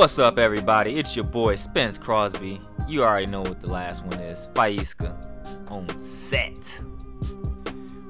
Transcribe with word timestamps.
What's 0.00 0.18
up, 0.18 0.38
everybody? 0.38 0.98
It's 0.98 1.14
your 1.14 1.26
boy 1.26 1.56
Spence 1.56 1.98
Crosby. 1.98 2.58
You 2.88 3.04
already 3.04 3.26
know 3.26 3.42
what 3.42 3.60
the 3.60 3.66
last 3.66 4.02
one 4.02 4.18
is. 4.20 4.48
Faiska 4.54 5.70
on 5.70 5.86
set. 5.98 6.82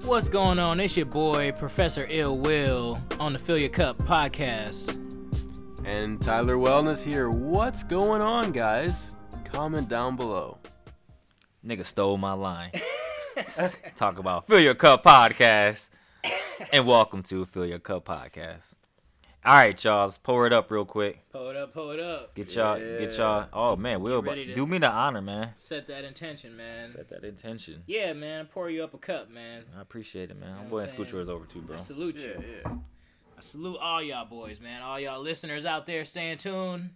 What's 0.04 0.28
going 0.28 0.60
on? 0.60 0.78
It's 0.78 0.96
your 0.96 1.06
boy 1.06 1.50
Professor 1.50 2.06
Ill 2.08 2.38
Will 2.38 3.02
on 3.18 3.32
the 3.32 3.40
Fill 3.40 3.58
Your 3.58 3.70
Cup 3.70 3.98
podcast. 3.98 4.96
And 5.84 6.22
Tyler 6.22 6.54
Wellness 6.54 7.02
here. 7.02 7.28
What's 7.28 7.82
going 7.82 8.22
on, 8.22 8.52
guys? 8.52 9.16
Comment 9.52 9.88
down 9.88 10.14
below. 10.14 10.58
Nigga 11.66 11.84
stole 11.84 12.18
my 12.18 12.34
line. 12.34 12.70
Talk 13.96 14.20
about 14.20 14.46
Fill 14.46 14.60
Your 14.60 14.76
Cup 14.76 15.02
podcast. 15.02 15.90
And 16.72 16.86
welcome 16.86 17.24
to 17.24 17.44
Fill 17.46 17.66
Your 17.66 17.80
Cup 17.80 18.04
podcast. 18.04 18.76
All 19.42 19.54
right, 19.54 19.82
y'all. 19.82 20.04
Let's 20.04 20.18
pour 20.18 20.46
it 20.46 20.52
up 20.52 20.70
real 20.70 20.84
quick. 20.84 21.26
Pull 21.32 21.48
it 21.48 21.56
up, 21.56 21.72
pull 21.72 21.90
it 21.92 22.00
up. 22.00 22.34
Get 22.34 22.54
y'all, 22.54 22.78
get 22.78 23.16
y'all. 23.16 23.48
Oh 23.54 23.74
man, 23.74 24.02
we'll 24.02 24.20
do 24.20 24.66
me 24.66 24.78
the 24.78 24.90
honor, 24.90 25.22
man. 25.22 25.52
Set 25.54 25.86
that 25.86 26.04
intention, 26.04 26.56
man. 26.56 26.88
Set 26.88 27.08
that 27.08 27.24
intention. 27.24 27.82
Yeah, 27.86 28.12
man. 28.12 28.46
Pour 28.46 28.68
you 28.68 28.84
up 28.84 28.92
a 28.92 28.98
cup, 28.98 29.30
man. 29.30 29.64
I 29.76 29.80
appreciate 29.80 30.30
it, 30.30 30.38
man. 30.38 30.50
know 30.50 30.56
I'm 30.56 30.62
what 30.64 30.70
going 30.70 30.82
I'm 30.82 30.86
to 30.88 30.94
scoot 30.94 31.12
yours 31.12 31.28
over 31.30 31.46
too, 31.46 31.62
bro. 31.62 31.76
I 31.76 31.78
salute 31.78 32.16
you. 32.16 32.34
Yeah, 32.38 32.46
yeah. 32.66 32.72
I 33.38 33.40
salute 33.40 33.78
all 33.80 34.02
y'all 34.02 34.26
boys, 34.26 34.60
man. 34.60 34.82
All 34.82 35.00
y'all 35.00 35.22
listeners 35.22 35.64
out 35.64 35.86
there 35.86 36.04
staying 36.04 36.36
tuned. 36.38 36.90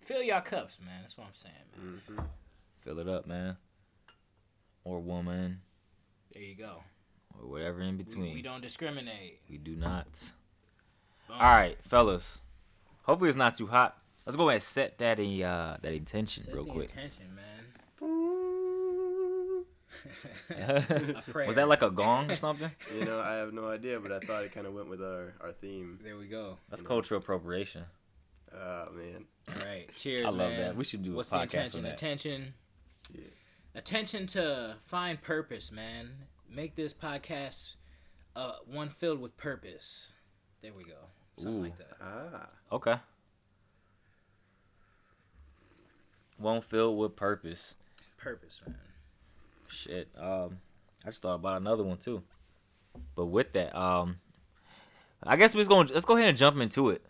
Fill 0.00 0.22
y'all 0.22 0.42
cups, 0.42 0.78
man. 0.84 1.00
That's 1.00 1.16
what 1.16 1.28
I'm 1.28 1.34
saying, 1.34 1.54
man. 1.78 2.00
hmm 2.06 2.20
Fill 2.82 2.98
it 2.98 3.08
up, 3.08 3.26
man. 3.26 3.56
Or 4.84 5.00
woman, 5.00 5.60
There 6.34 6.42
you 6.42 6.56
go. 6.56 6.82
or 7.40 7.48
whatever 7.48 7.80
in 7.80 7.96
We, 7.96 8.02
between. 8.04 8.34
we 8.34 8.42
don't 8.42 8.60
discriminate. 8.60 9.40
We 9.48 9.56
do 9.56 9.76
not. 9.76 10.20
Boom. 11.32 11.40
All 11.40 11.50
right, 11.54 11.78
fellas. 11.82 12.42
Hopefully 13.04 13.28
it's 13.28 13.38
not 13.38 13.54
too 13.56 13.66
hot. 13.66 13.96
Let's 14.26 14.36
go 14.36 14.48
ahead 14.48 14.56
and 14.56 14.62
set 14.62 14.98
that 14.98 15.18
in, 15.18 15.42
uh 15.42 15.78
that 15.82 15.92
intention 15.92 16.44
Set 16.44 16.54
real 16.54 16.64
the 16.64 16.70
quick. 16.72 16.90
intention, 16.90 17.34
man. 17.34 17.42
A. 20.50 21.46
Was 21.46 21.56
that 21.56 21.68
like 21.68 21.82
a 21.82 21.90
gong 21.90 22.30
or 22.30 22.36
something? 22.36 22.70
You 22.98 23.04
know, 23.04 23.20
I 23.20 23.34
have 23.34 23.52
no 23.52 23.68
idea, 23.68 23.98
but 24.00 24.12
I 24.12 24.18
thought 24.20 24.44
it 24.44 24.52
kind 24.52 24.66
of 24.66 24.74
went 24.74 24.88
with 24.88 25.00
our, 25.02 25.34
our 25.40 25.52
theme. 25.52 25.98
There 26.02 26.16
we 26.16 26.26
go. 26.26 26.58
That's 26.70 26.82
cultural 26.82 27.18
appropriation. 27.20 27.84
Oh, 28.54 28.88
man. 28.92 29.24
All 29.48 29.64
right. 29.66 29.88
Cheers, 29.96 30.26
I 30.26 30.28
love 30.28 30.50
man. 30.50 30.60
that. 30.60 30.76
We 30.76 30.84
should 30.84 31.02
do 31.02 31.12
a 31.12 31.16
What's 31.16 31.30
the 31.30 31.42
intention? 31.42 31.78
on 31.80 31.84
that. 31.84 31.92
Attention. 31.94 32.54
Yeah. 33.14 33.20
Attention 33.74 34.26
to 34.28 34.76
find 34.84 35.20
purpose, 35.22 35.72
man. 35.72 36.10
Make 36.50 36.74
this 36.76 36.92
podcast 36.92 37.74
uh, 38.36 38.52
one 38.66 38.90
filled 38.90 39.20
with 39.20 39.36
purpose. 39.36 40.08
There 40.62 40.72
we 40.76 40.84
go. 40.84 41.08
Something 41.38 41.60
Ooh. 41.60 41.64
like 41.64 41.78
that. 41.78 41.96
Ah. 42.00 42.48
Okay. 42.72 42.96
Won't 46.38 46.64
fill 46.64 46.96
with 46.96 47.16
purpose. 47.16 47.74
Purpose, 48.16 48.60
man. 48.66 48.76
Shit. 49.68 50.08
Um, 50.18 50.58
I 51.04 51.08
just 51.08 51.22
thought 51.22 51.34
about 51.34 51.60
another 51.60 51.82
one 51.82 51.98
too. 51.98 52.22
But 53.14 53.26
with 53.26 53.52
that, 53.52 53.76
um, 53.78 54.18
I 55.22 55.36
guess 55.36 55.54
we're 55.54 55.64
going. 55.64 55.86
to 55.86 55.94
Let's 55.94 56.04
go 56.04 56.16
ahead 56.16 56.28
and 56.28 56.36
jump 56.36 56.60
into 56.60 56.90
it. 56.90 57.02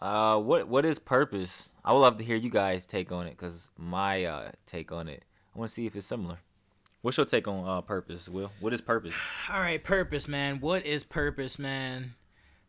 Uh, 0.00 0.38
what 0.38 0.68
what 0.68 0.84
is 0.84 0.98
purpose? 0.98 1.70
I 1.84 1.92
would 1.92 2.00
love 2.00 2.18
to 2.18 2.24
hear 2.24 2.36
you 2.36 2.50
guys 2.50 2.86
take 2.86 3.12
on 3.12 3.26
it 3.26 3.36
because 3.36 3.70
my 3.76 4.24
uh 4.24 4.50
take 4.66 4.92
on 4.92 5.08
it. 5.08 5.24
I 5.54 5.58
want 5.58 5.70
to 5.70 5.74
see 5.74 5.86
if 5.86 5.96
it's 5.96 6.06
similar. 6.06 6.38
What's 7.02 7.16
your 7.16 7.26
take 7.26 7.46
on 7.48 7.66
uh 7.66 7.80
purpose, 7.80 8.28
Will? 8.28 8.50
What 8.60 8.72
is 8.72 8.80
purpose? 8.80 9.14
All 9.50 9.60
right, 9.60 9.82
purpose, 9.82 10.26
man. 10.28 10.60
What 10.60 10.84
is 10.84 11.04
purpose, 11.04 11.58
man? 11.58 12.14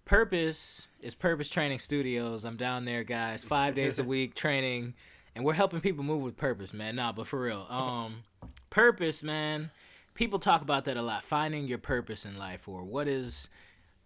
Purpose 0.10 0.88
is 1.02 1.14
Purpose 1.14 1.50
Training 1.50 1.78
Studios. 1.78 2.44
I'm 2.44 2.56
down 2.56 2.83
there, 2.83 3.04
guys, 3.04 3.44
five 3.44 3.76
days 3.76 4.00
a 4.00 4.04
week 4.16 4.33
training, 4.33 4.95
and 5.36 5.45
we're 5.45 5.54
helping 5.54 5.82
people 5.82 6.04
move 6.04 6.23
with 6.23 6.36
purpose, 6.36 6.73
man. 6.73 6.95
Nah, 6.95 7.11
but 7.11 7.28
for 7.28 7.39
real, 7.39 7.67
um, 7.70 8.23
purpose, 8.72 9.22
man. 9.22 9.70
People 10.16 10.39
talk 10.39 10.64
about 10.64 10.86
that 10.86 10.98
a 10.98 11.04
lot. 11.04 11.23
Finding 11.23 11.67
your 11.67 11.78
purpose 11.78 12.26
in 12.26 12.39
life, 12.39 12.67
or 12.67 12.83
what 12.83 13.08
is, 13.08 13.50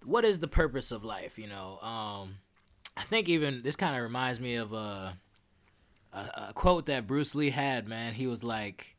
what 0.04 0.26
is 0.26 0.40
the 0.40 0.48
purpose 0.50 0.92
of 0.92 1.06
life? 1.06 1.40
You 1.40 1.48
know, 1.48 1.80
um, 1.80 2.36
I 2.98 3.04
think 3.04 3.30
even 3.30 3.62
this 3.64 3.78
kind 3.78 3.96
of 3.96 4.04
reminds 4.04 4.42
me 4.42 4.56
of 4.56 4.74
a, 4.74 5.18
a, 6.12 6.20
a 6.50 6.54
quote 6.54 6.86
that 6.88 7.08
Bruce 7.08 7.34
Lee 7.34 7.52
had. 7.52 7.88
Man, 7.88 8.16
he 8.16 8.28
was 8.28 8.44
like, 8.44 8.98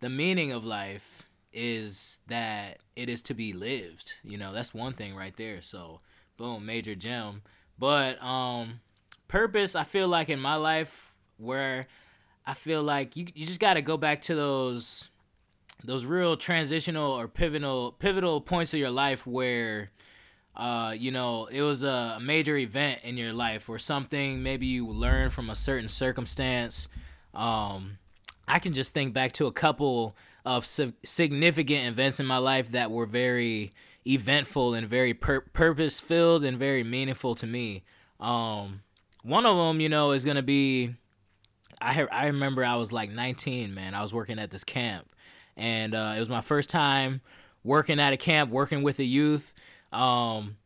"The 0.00 0.10
meaning 0.10 0.50
of 0.50 0.64
life 0.64 1.28
is 1.52 2.18
that 2.26 2.78
it 2.96 3.08
is 3.08 3.22
to 3.22 3.34
be 3.34 3.52
lived." 3.52 4.14
You 4.24 4.36
know, 4.36 4.52
that's 4.52 4.74
one 4.74 4.94
thing 4.94 5.14
right 5.14 5.36
there. 5.36 5.62
So, 5.62 6.00
boom, 6.40 6.64
major 6.64 6.94
gem. 6.94 7.42
But 7.78 8.20
um, 8.22 8.80
purpose, 9.28 9.76
I 9.76 9.84
feel 9.84 10.08
like 10.08 10.30
in 10.30 10.40
my 10.40 10.54
life, 10.54 11.14
where 11.36 11.86
I 12.46 12.54
feel 12.54 12.82
like 12.82 13.14
you 13.14 13.26
you 13.34 13.46
just 13.46 13.60
got 13.60 13.74
to 13.74 13.82
go 13.82 13.98
back 13.98 14.22
to 14.22 14.34
those 14.34 15.10
those 15.84 16.06
real 16.06 16.36
transitional 16.36 17.12
or 17.12 17.28
pivotal 17.28 17.92
pivotal 17.92 18.40
points 18.40 18.72
of 18.72 18.80
your 18.80 18.90
life 18.90 19.26
where 19.26 19.90
uh, 20.56 20.94
you 20.98 21.10
know, 21.10 21.46
it 21.46 21.62
was 21.62 21.84
a 21.84 22.18
major 22.20 22.56
event 22.56 23.00
in 23.04 23.16
your 23.16 23.32
life 23.32 23.68
or 23.68 23.78
something 23.78 24.42
maybe 24.42 24.66
you 24.66 24.86
learned 24.88 25.32
from 25.32 25.48
a 25.48 25.56
certain 25.56 25.88
circumstance. 25.88 26.88
Um, 27.34 27.98
I 28.48 28.58
can 28.58 28.72
just 28.72 28.92
think 28.92 29.14
back 29.14 29.32
to 29.32 29.46
a 29.46 29.52
couple 29.52 30.16
of 30.44 30.66
sig- 30.66 30.94
significant 31.04 31.86
events 31.86 32.18
in 32.18 32.26
my 32.26 32.38
life 32.38 32.72
that 32.72 32.90
were 32.90 33.06
very 33.06 33.72
eventful 34.06 34.74
and 34.74 34.88
very 34.88 35.14
pur- 35.14 35.40
purpose 35.40 36.00
filled 36.00 36.44
and 36.44 36.58
very 36.58 36.82
meaningful 36.82 37.34
to 37.36 37.46
me. 37.46 37.84
Um, 38.18 38.82
one 39.22 39.46
of 39.46 39.56
them, 39.56 39.80
you 39.80 39.88
know, 39.88 40.12
is 40.12 40.24
gonna 40.24 40.42
be. 40.42 40.94
I 41.80 42.06
I 42.10 42.26
remember 42.26 42.64
I 42.64 42.76
was 42.76 42.92
like 42.92 43.10
19, 43.10 43.74
man. 43.74 43.94
I 43.94 44.02
was 44.02 44.12
working 44.12 44.38
at 44.38 44.50
this 44.50 44.64
camp, 44.64 45.14
and 45.56 45.94
uh, 45.94 46.14
it 46.16 46.18
was 46.18 46.28
my 46.28 46.40
first 46.40 46.68
time 46.68 47.20
working 47.64 48.00
at 48.00 48.12
a 48.12 48.16
camp, 48.16 48.50
working 48.50 48.82
with 48.82 48.96
the 48.96 49.06
youth. 49.06 49.54
Um, 49.92 50.56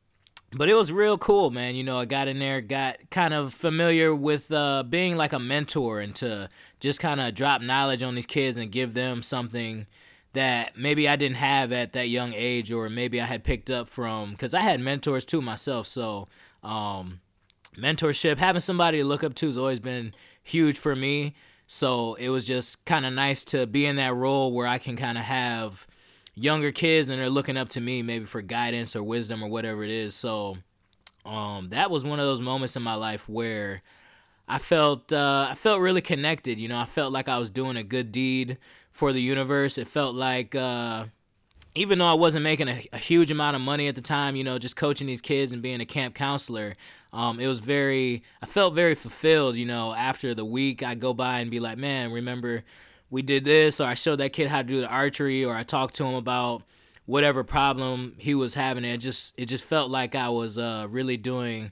but 0.57 0.69
it 0.69 0.75
was 0.75 0.93
real 0.93 1.19
cool, 1.19 1.51
man. 1.51 1.75
You 1.75 1.83
know, 1.83 1.99
I 1.99 2.05
got 2.05 2.29
in 2.29 2.39
there, 2.39 2.61
got 2.61 2.99
kind 3.11 3.35
of 3.35 3.53
familiar 3.53 4.15
with 4.15 4.53
uh, 4.53 4.85
being 4.85 5.17
like 5.17 5.33
a 5.33 5.39
mentor 5.39 6.01
and 6.01 6.15
to 6.17 6.49
just 6.79 7.01
kind 7.01 7.21
of 7.21 7.35
drop 7.35 7.61
knowledge 7.61 8.03
on 8.03 8.15
these 8.15 8.27
kids 8.27 8.57
and 8.57 8.71
give 8.71 8.95
them 8.95 9.23
something 9.23 9.87
that 10.35 10.77
maybe 10.77 11.09
I 11.09 11.17
didn't 11.17 11.37
have 11.37 11.73
at 11.73 11.93
that 11.95 12.09
young 12.09 12.33
age 12.35 12.71
or 12.71 12.89
maybe 12.89 13.21
I 13.21 13.25
had 13.25 13.43
picked 13.43 13.71
up 13.71 13.89
from 13.89 14.33
because 14.33 14.53
I 14.55 14.61
had 14.61 14.81
mentors 14.81 15.25
too 15.25 15.41
myself. 15.41 15.87
So, 15.87 16.29
um, 16.63 17.21
mentorship, 17.77 18.39
having 18.39 18.61
somebody 18.61 18.99
to 18.99 19.05
look 19.05 19.25
up 19.25 19.35
to 19.37 19.47
has 19.47 19.59
always 19.59 19.81
been 19.81 20.15
huge 20.43 20.79
for 20.79 20.95
me. 20.95 21.35
So 21.67 22.15
it 22.15 22.29
was 22.29 22.45
just 22.45 22.85
kind 22.85 23.07
of 23.07 23.13
nice 23.13 23.45
to 23.47 23.67
be 23.67 23.87
in 23.87 23.97
that 23.97 24.15
role 24.15 24.53
where 24.53 24.67
I 24.67 24.79
can 24.79 24.97
kind 24.97 25.17
of 25.17 25.25
have 25.25 25.87
younger 26.35 26.73
kids 26.73 27.09
and 27.09 27.21
they're 27.21 27.31
looking 27.31 27.57
up 27.57 27.69
to 27.71 27.81
me 27.81 28.03
maybe 28.03 28.25
for 28.27 28.43
guidance 28.43 28.95
or 28.95 29.03
wisdom 29.03 29.43
or 29.43 29.49
whatever 29.49 29.83
it 29.83 29.91
is. 29.91 30.15
So 30.15 30.59
um, 31.25 31.71
that 31.71 31.91
was 31.91 32.05
one 32.05 32.21
of 32.21 32.27
those 32.27 32.41
moments 32.41 32.77
in 32.77 32.83
my 32.83 32.95
life 32.95 33.29
where 33.29 33.83
I 34.47 34.59
felt 34.59 35.13
uh, 35.13 35.49
I 35.51 35.55
felt 35.55 35.81
really 35.81 36.03
connected. 36.03 36.59
You 36.59 36.69
know, 36.69 36.79
I 36.79 36.85
felt 36.85 37.13
like 37.13 37.29
I 37.29 37.39
was 37.39 37.51
doing 37.51 37.77
a 37.77 37.83
good 37.83 38.13
deed 38.13 38.59
for 38.95 39.13
the 39.13 39.21
universe. 39.21 39.77
It 39.77 39.89
felt 39.89 40.15
like 40.15 40.55
uh, 40.55 41.07
even 41.75 41.99
though 41.99 42.07
I 42.07 42.15
wasn't 42.15 42.45
making 42.45 42.69
a, 42.69 42.83
a 42.93 42.99
huge 42.99 43.31
amount 43.31 43.57
of 43.57 43.63
money 43.63 43.89
at 43.89 43.97
the 43.97 44.01
time, 44.01 44.37
you 44.37 44.45
know, 44.45 44.59
just 44.59 44.77
coaching 44.77 45.07
these 45.07 45.21
kids 45.21 45.53
and 45.53 45.61
being 45.61 45.81
a 45.81 45.87
camp 45.87 46.15
counselor, 46.15 46.77
um, 47.13 47.41
it 47.41 47.49
was 47.49 47.59
very, 47.59 48.23
I 48.41 48.47
felt 48.47 48.75
very 48.75 48.95
fulfilled, 48.95 49.57
you 49.57 49.67
know, 49.67 49.93
after 49.93 50.35
the 50.35 50.45
week 50.45 50.83
I 50.83 50.95
go 50.95 51.13
by 51.13 51.41
and 51.41 51.51
be 51.51 51.61
like, 51.61 51.77
man, 51.77 52.13
remember 52.13 52.65
we 53.11 53.23
did 53.23 53.45
this, 53.45 53.81
or 53.81 53.89
I 53.89 53.95
showed 53.95 54.17
that 54.17 54.33
kid 54.33 54.49
how 54.49 54.63
to 54.63 54.69
do 54.69 54.81
the 54.81 54.89
archery, 54.89 55.45
or 55.45 55.55
I 55.55 55.65
talked 55.65 55.95
to 55.97 56.05
him 56.05 56.15
about 56.15 56.63
whatever 57.07 57.45
problem 57.45 58.15
he 58.19 58.35
was 58.35 58.55
having. 58.55 58.85
It 58.85 58.99
just, 58.99 59.35
it 59.37 59.47
just 59.47 59.65
felt 59.65 59.91
like 59.91 60.15
I 60.15 60.29
was 60.29 60.57
uh, 60.57 60.87
really 60.89 61.17
doing 61.17 61.71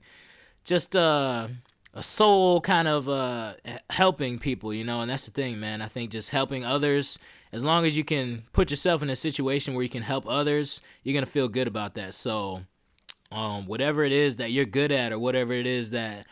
just 0.65 0.95
uh, 0.95 1.49
a 1.95 2.03
soul 2.03 2.61
kind 2.61 2.89
of 2.89 3.09
uh, 3.09 3.55
helping 3.91 4.39
people, 4.39 4.73
you 4.73 4.85
know, 4.85 5.03
and 5.03 5.11
that's 5.11 5.27
the 5.27 5.31
thing, 5.31 5.61
man. 5.61 5.83
I 5.83 5.89
think 5.89 6.11
just 6.11 6.31
helping 6.31 6.65
others, 6.65 7.19
as 7.53 7.65
long 7.65 7.85
as 7.85 7.97
you 7.97 8.05
can 8.05 8.45
put 8.53 8.71
yourself 8.71 9.03
in 9.03 9.11
a 9.11 9.17
situation 9.17 9.75
where 9.75 9.83
you 9.83 9.91
can 9.91 10.03
help 10.03 10.27
others, 10.27 10.81
you're 11.03 11.15
gonna 11.15 11.27
feel 11.27 11.49
good 11.49 11.69
about 11.69 11.95
that. 11.95 12.15
So, 12.15 12.63
um, 13.31 13.67
whatever 13.67 14.05
it 14.05 14.13
is 14.13 14.37
that 14.37 14.51
you're 14.53 14.65
good 14.65 14.91
at, 14.91 15.13
or 15.13 15.19
whatever 15.19 15.53
it 15.53 15.67
is 15.67 15.91
that 15.91 16.27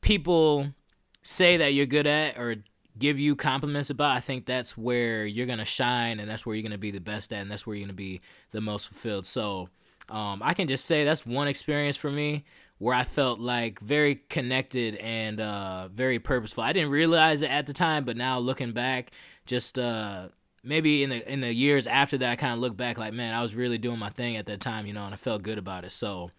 people 0.00 0.74
say 1.22 1.56
that 1.58 1.74
you're 1.74 1.86
good 1.86 2.06
at, 2.06 2.36
or 2.36 2.56
give 2.98 3.18
you 3.18 3.36
compliments 3.36 3.90
about, 3.90 4.16
I 4.16 4.20
think 4.20 4.46
that's 4.46 4.76
where 4.76 5.24
you're 5.26 5.46
gonna 5.46 5.64
shine, 5.64 6.18
and 6.18 6.28
that's 6.28 6.44
where 6.44 6.56
you're 6.56 6.64
gonna 6.64 6.76
be 6.76 6.90
the 6.90 7.00
best 7.00 7.32
at, 7.32 7.40
and 7.40 7.50
that's 7.50 7.66
where 7.66 7.76
you're 7.76 7.86
gonna 7.86 7.92
be 7.92 8.20
the 8.50 8.60
most 8.60 8.88
fulfilled. 8.88 9.26
So, 9.26 9.68
um, 10.08 10.42
I 10.42 10.54
can 10.54 10.66
just 10.66 10.86
say 10.86 11.04
that's 11.04 11.24
one 11.24 11.46
experience 11.46 11.96
for 11.96 12.10
me 12.10 12.44
where 12.78 12.94
I 12.94 13.04
felt 13.04 13.38
like 13.40 13.80
very 13.80 14.16
connected 14.28 14.96
and 14.96 15.40
uh, 15.40 15.88
very 15.88 16.18
purposeful. 16.18 16.64
I 16.64 16.72
didn't 16.72 16.90
realize 16.90 17.42
it 17.42 17.50
at 17.50 17.66
the 17.66 17.72
time, 17.72 18.04
but 18.04 18.16
now 18.16 18.38
looking 18.38 18.72
back, 18.72 19.10
just 19.46 19.78
uh, 19.78 20.28
maybe 20.62 21.02
in 21.02 21.10
the 21.10 21.32
in 21.32 21.40
the 21.40 21.52
years 21.52 21.86
after 21.86 22.18
that, 22.18 22.30
I 22.30 22.36
kind 22.36 22.52
of 22.52 22.58
look 22.58 22.76
back 22.76 22.98
like, 22.98 23.12
man, 23.12 23.34
I 23.34 23.42
was 23.42 23.54
really 23.54 23.78
doing 23.78 23.98
my 23.98 24.10
thing 24.10 24.36
at 24.36 24.46
that 24.46 24.60
time, 24.60 24.86
you 24.86 24.92
know, 24.92 25.04
and 25.04 25.14
I 25.14 25.16
felt 25.16 25.42
good 25.42 25.58
about 25.58 25.84
it. 25.84 25.92
So, 25.92 26.30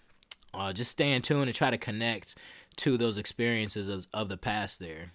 uh, 0.54 0.74
just 0.74 0.92
stay 0.92 1.12
in 1.12 1.22
tune 1.22 1.48
and 1.48 1.56
try 1.56 1.70
to 1.70 1.78
connect 1.78 2.36
to 2.78 2.98
those 2.98 3.18
experiences 3.18 3.88
of, 3.88 4.08
of 4.14 4.30
the 4.30 4.38
past 4.38 4.80
there. 4.80 5.12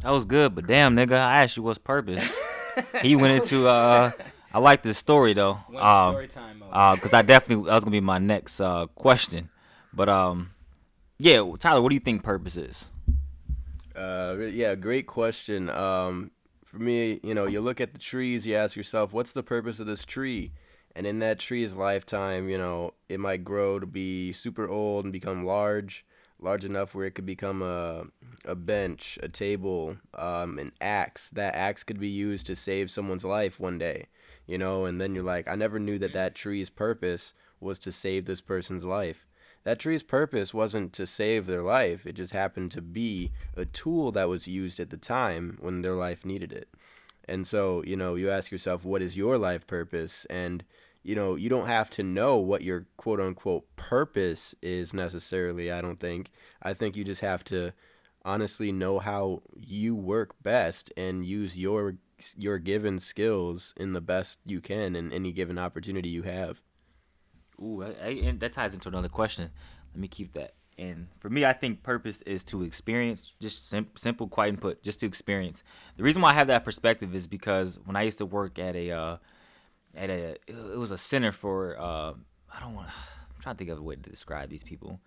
That 0.00 0.10
was 0.10 0.24
good, 0.24 0.54
but 0.54 0.66
damn, 0.66 0.96
nigga, 0.96 1.12
I 1.12 1.42
asked 1.42 1.56
you 1.56 1.62
what's 1.62 1.78
purpose. 1.78 2.28
he 3.00 3.16
went 3.16 3.42
into 3.42 3.68
uh, 3.68 4.10
I 4.52 4.58
like 4.58 4.82
this 4.82 4.98
story 4.98 5.32
though. 5.32 5.58
Um, 5.76 6.12
story 6.12 6.28
time 6.28 6.58
mode. 6.58 6.70
uh, 6.72 6.94
because 6.94 7.12
I 7.12 7.22
definitely 7.22 7.66
that 7.66 7.74
was 7.74 7.84
gonna 7.84 7.92
be 7.92 8.00
my 8.00 8.18
next 8.18 8.60
uh 8.60 8.86
question, 8.94 9.48
but 9.94 10.08
um, 10.08 10.50
yeah, 11.18 11.44
Tyler, 11.58 11.80
what 11.80 11.90
do 11.90 11.94
you 11.94 12.00
think 12.00 12.22
purpose 12.22 12.56
is? 12.56 12.86
Uh, 13.94 14.36
yeah, 14.38 14.74
great 14.74 15.06
question. 15.06 15.70
Um, 15.70 16.32
for 16.64 16.78
me, 16.78 17.20
you 17.22 17.34
know, 17.34 17.46
you 17.46 17.60
look 17.60 17.80
at 17.80 17.92
the 17.92 18.00
trees, 18.00 18.46
you 18.46 18.56
ask 18.56 18.76
yourself, 18.76 19.12
what's 19.12 19.32
the 19.32 19.42
purpose 19.42 19.78
of 19.78 19.86
this 19.86 20.04
tree? 20.04 20.52
And 20.96 21.06
in 21.06 21.20
that 21.20 21.38
tree's 21.38 21.74
lifetime, 21.74 22.48
you 22.48 22.58
know, 22.58 22.94
it 23.08 23.20
might 23.20 23.44
grow 23.44 23.78
to 23.78 23.86
be 23.86 24.32
super 24.32 24.68
old 24.68 25.04
and 25.04 25.12
become 25.12 25.44
large, 25.44 26.04
large 26.40 26.64
enough 26.64 26.94
where 26.94 27.06
it 27.06 27.12
could 27.12 27.26
become 27.26 27.62
a, 27.62 28.04
a 28.44 28.54
bench, 28.54 29.18
a 29.22 29.28
table, 29.28 29.96
um, 30.14 30.58
an 30.58 30.72
axe. 30.80 31.30
That 31.30 31.54
axe 31.54 31.84
could 31.84 32.00
be 32.00 32.08
used 32.08 32.46
to 32.46 32.56
save 32.56 32.90
someone's 32.90 33.24
life 33.24 33.60
one 33.60 33.78
day, 33.78 34.06
you 34.46 34.58
know, 34.58 34.84
and 34.84 35.00
then 35.00 35.14
you're 35.14 35.24
like, 35.24 35.48
I 35.48 35.54
never 35.54 35.78
knew 35.78 35.98
that 35.98 36.12
that 36.12 36.34
tree's 36.34 36.70
purpose 36.70 37.34
was 37.60 37.78
to 37.80 37.92
save 37.92 38.26
this 38.26 38.40
person's 38.40 38.84
life. 38.84 39.26
That 39.64 39.78
tree's 39.78 40.02
purpose 40.02 40.52
wasn't 40.52 40.92
to 40.94 41.06
save 41.06 41.46
their 41.46 41.62
life, 41.62 42.06
it 42.06 42.12
just 42.12 42.32
happened 42.32 42.70
to 42.72 42.82
be 42.82 43.32
a 43.56 43.64
tool 43.64 44.12
that 44.12 44.28
was 44.28 44.46
used 44.46 44.78
at 44.78 44.90
the 44.90 44.96
time 44.98 45.58
when 45.60 45.80
their 45.80 45.94
life 45.94 46.24
needed 46.24 46.52
it. 46.52 46.68
And 47.26 47.46
so, 47.46 47.82
you 47.84 47.96
know, 47.96 48.14
you 48.14 48.30
ask 48.30 48.52
yourself, 48.52 48.84
what 48.84 49.00
is 49.00 49.16
your 49.16 49.38
life 49.38 49.66
purpose? 49.66 50.26
And, 50.28 50.64
you 51.02 51.14
know, 51.14 51.34
you 51.34 51.48
don't 51.48 51.66
have 51.66 51.88
to 51.90 52.02
know 52.02 52.36
what 52.36 52.62
your 52.62 52.86
quote 52.98 53.20
unquote 53.20 53.64
purpose 53.76 54.54
is 54.60 54.92
necessarily, 54.92 55.72
I 55.72 55.80
don't 55.80 55.98
think. 56.00 56.30
I 56.62 56.74
think 56.74 56.96
you 56.96 57.04
just 57.04 57.22
have 57.22 57.42
to 57.44 57.72
honestly 58.22 58.72
know 58.72 58.98
how 58.98 59.42
you 59.58 59.94
work 59.94 60.34
best 60.42 60.92
and 60.96 61.24
use 61.24 61.58
your 61.58 61.96
your 62.36 62.58
given 62.58 62.98
skills 62.98 63.74
in 63.76 63.92
the 63.92 64.00
best 64.00 64.38
you 64.46 64.60
can 64.60 64.94
in 64.94 65.12
any 65.12 65.32
given 65.32 65.58
opportunity 65.58 66.08
you 66.08 66.22
have. 66.22 66.60
Ooh, 67.60 67.82
I, 67.82 68.06
I, 68.06 68.08
and 68.24 68.40
that 68.40 68.52
ties 68.52 68.74
into 68.74 68.88
another 68.88 69.08
question. 69.08 69.50
Let 69.92 70.00
me 70.00 70.08
keep 70.08 70.32
that. 70.34 70.54
And 70.76 71.06
for 71.20 71.30
me, 71.30 71.44
I 71.44 71.52
think 71.52 71.82
purpose 71.82 72.20
is 72.22 72.42
to 72.44 72.64
experience, 72.64 73.32
just 73.40 73.68
sim- 73.68 73.90
simple, 73.96 74.26
quiet 74.26 74.50
input, 74.50 74.82
just 74.82 75.00
to 75.00 75.06
experience. 75.06 75.62
The 75.96 76.02
reason 76.02 76.20
why 76.20 76.30
I 76.30 76.34
have 76.34 76.48
that 76.48 76.64
perspective 76.64 77.14
is 77.14 77.26
because 77.26 77.78
when 77.84 77.94
I 77.94 78.02
used 78.02 78.18
to 78.18 78.26
work 78.26 78.58
at 78.58 78.74
a, 78.74 78.90
uh, 78.90 79.16
at 79.94 80.10
a, 80.10 80.36
it 80.48 80.78
was 80.78 80.90
a 80.90 80.98
center 80.98 81.30
for, 81.30 81.78
uh, 81.78 82.14
I 82.52 82.60
don't 82.60 82.74
want, 82.74 82.88
I'm 82.88 83.40
trying 83.40 83.54
to 83.54 83.58
think 83.58 83.70
of 83.70 83.78
a 83.78 83.82
way 83.82 83.94
to 83.94 84.10
describe 84.10 84.50
these 84.50 84.64
people. 84.64 85.00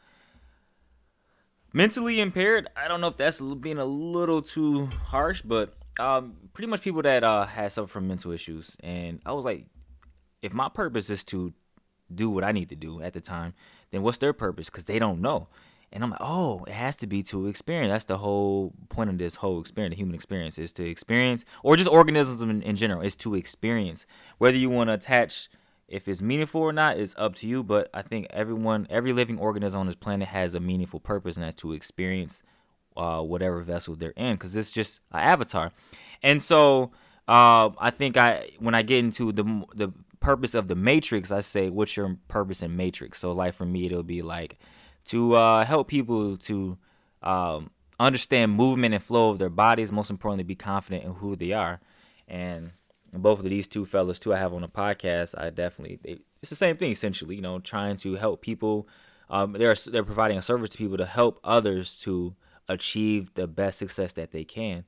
Mentally 1.74 2.22
impaired. 2.22 2.70
I 2.78 2.88
don't 2.88 3.02
know 3.02 3.08
if 3.08 3.18
that's 3.18 3.42
being 3.42 3.78
a 3.78 3.86
little 3.86 4.42
too 4.42 4.86
harsh, 4.86 5.42
but 5.42 5.76
um, 6.00 6.38
pretty 6.54 6.68
much 6.68 6.82
people 6.82 7.02
that 7.02 7.24
uh 7.24 7.46
had 7.46 7.72
suffered 7.72 7.92
from 7.92 8.08
mental 8.08 8.32
issues. 8.32 8.78
And 8.80 9.20
I 9.26 9.34
was 9.34 9.44
like, 9.44 9.66
if 10.42 10.54
my 10.54 10.70
purpose 10.70 11.10
is 11.10 11.24
to 11.26 11.54
do 12.14 12.30
what 12.30 12.44
I 12.44 12.52
need 12.52 12.70
to 12.70 12.76
do 12.76 13.02
at 13.02 13.14
the 13.14 13.22
time, 13.22 13.54
then 13.92 14.02
what's 14.02 14.18
their 14.18 14.34
purpose? 14.34 14.68
Because 14.70 14.86
they 14.86 15.00
don't 15.00 15.22
know. 15.22 15.48
And 15.92 16.04
I'm 16.04 16.10
like, 16.10 16.20
oh, 16.22 16.66
it 16.68 16.74
has 16.74 16.98
to 16.98 17.08
be 17.08 17.24
to 17.24 17.48
experience. 17.48 17.92
That's 17.92 18.06
the 18.06 18.18
whole 18.18 18.74
point 18.90 19.10
of 19.10 19.18
this 19.18 19.36
whole 19.36 19.62
experience, 19.62 19.94
the 19.94 19.98
human 19.98 20.16
experience, 20.16 20.58
is 20.58 20.74
to 20.74 20.86
experience, 20.86 21.46
or 21.64 21.78
just 21.78 21.90
organisms 21.90 22.42
in, 22.42 22.62
in 22.62 22.76
general, 22.76 23.02
is 23.02 23.16
to 23.18 23.36
experience. 23.36 24.06
Whether 24.38 24.58
you 24.58 24.70
want 24.70 24.90
to 24.90 24.96
attach, 24.96 25.48
if 25.88 26.10
it's 26.10 26.22
meaningful 26.22 26.60
or 26.60 26.74
not, 26.74 26.98
is 26.98 27.16
up 27.18 27.36
to 27.36 27.48
you. 27.48 27.64
But 27.64 27.90
I 27.94 28.02
think 28.02 28.28
everyone, 28.32 28.88
every 28.90 29.14
living 29.14 29.40
organism 29.40 29.80
on 29.80 29.86
this 29.86 29.96
planet 29.96 30.28
has 30.28 30.54
a 30.54 30.60
meaningful 30.60 31.00
purpose, 31.00 31.38
and 31.38 31.46
that's 31.46 31.62
to 31.62 31.72
experience 31.72 32.44
uh, 32.98 33.22
whatever 33.22 33.62
vessel 33.62 33.96
they're 33.96 34.10
in, 34.18 34.36
because 34.36 34.58
it's 34.58 34.72
just 34.72 35.00
an 35.14 35.22
avatar. 35.22 35.72
And 36.22 36.42
so 36.42 36.92
uh, 37.30 37.70
I 37.80 37.92
think 37.92 38.18
I, 38.18 38.50
when 38.60 38.76
I 38.76 38.82
get 38.82 39.00
into 39.00 39.32
the 39.32 39.44
the 39.74 39.94
purpose 40.20 40.54
of 40.54 40.68
the 40.68 40.76
matrix 40.76 41.32
i 41.32 41.42
say 41.42 41.70
what's 41.70 41.96
your 41.96 42.18
purpose 42.28 42.62
in 42.62 42.76
matrix? 42.76 43.20
So 43.20 43.32
like 43.32 43.54
for 43.54 43.66
me 43.66 43.86
it'll 43.86 44.04
be 44.04 44.22
like 44.22 44.58
to 45.06 45.36
uh, 45.36 45.64
help 45.66 45.88
people 45.88 46.38
to 46.38 46.78
um, 47.24 47.72
understand 48.00 48.52
movement 48.52 48.94
and 48.94 49.02
flow 49.02 49.30
of 49.30 49.40
their 49.40 49.50
bodies 49.50 49.92
most 49.92 50.10
importantly 50.10 50.44
be 50.44 50.56
confident 50.56 51.04
in 51.06 51.14
who 51.14 51.36
they 51.36 51.54
are. 51.54 51.80
And 52.28 52.72
both 53.14 53.40
of 53.40 53.46
these 53.46 53.68
two 53.68 53.86
fellas 53.86 54.20
too 54.20 54.34
i 54.34 54.38
have 54.38 54.54
on 54.54 54.62
the 54.62 54.68
podcast 54.68 55.34
i 55.38 55.50
definitely 55.50 56.00
they, 56.04 56.20
it's 56.42 56.50
the 56.50 56.56
same 56.56 56.78
thing 56.78 56.92
essentially 56.92 57.36
you 57.36 57.42
know 57.42 57.60
trying 57.60 57.96
to 57.96 58.16
help 58.16 58.42
people 58.42 58.88
um, 59.30 59.54
they're 59.54 59.76
they're 59.76 60.04
providing 60.04 60.38
a 60.38 60.42
service 60.42 60.70
to 60.70 60.78
people 60.78 60.98
to 60.98 61.06
help 61.06 61.40
others 61.44 62.00
to 62.02 62.36
achieve 62.70 63.34
the 63.34 63.48
best 63.48 63.80
success 63.80 64.14
that 64.14 64.32
they 64.32 64.44
can 64.44 64.86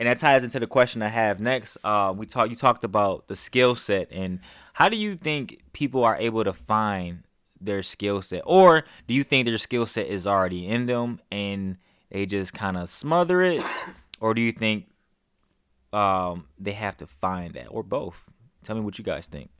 and 0.00 0.08
that 0.08 0.18
ties 0.18 0.42
into 0.42 0.58
the 0.58 0.66
question 0.66 1.02
I 1.02 1.08
have 1.08 1.40
next. 1.40 1.76
Uh, 1.84 2.14
we 2.16 2.24
talked. 2.24 2.48
You 2.48 2.56
talked 2.56 2.84
about 2.84 3.28
the 3.28 3.36
skill 3.36 3.74
set, 3.74 4.10
and 4.10 4.40
how 4.72 4.88
do 4.88 4.96
you 4.96 5.14
think 5.14 5.60
people 5.74 6.02
are 6.04 6.16
able 6.16 6.42
to 6.42 6.54
find 6.54 7.24
their 7.60 7.82
skill 7.82 8.22
set, 8.22 8.40
or 8.46 8.84
do 9.06 9.12
you 9.12 9.22
think 9.22 9.44
their 9.44 9.58
skill 9.58 9.84
set 9.84 10.06
is 10.06 10.26
already 10.26 10.66
in 10.66 10.86
them 10.86 11.20
and 11.30 11.76
they 12.10 12.24
just 12.24 12.54
kind 12.54 12.78
of 12.78 12.88
smother 12.88 13.42
it, 13.42 13.62
or 14.20 14.32
do 14.32 14.40
you 14.40 14.52
think 14.52 14.86
um, 15.92 16.46
they 16.58 16.72
have 16.72 16.96
to 16.96 17.06
find 17.06 17.52
that, 17.52 17.66
or 17.66 17.82
both? 17.82 18.24
Tell 18.64 18.76
me 18.76 18.80
what 18.80 18.96
you 18.96 19.04
guys 19.04 19.26
think. 19.26 19.50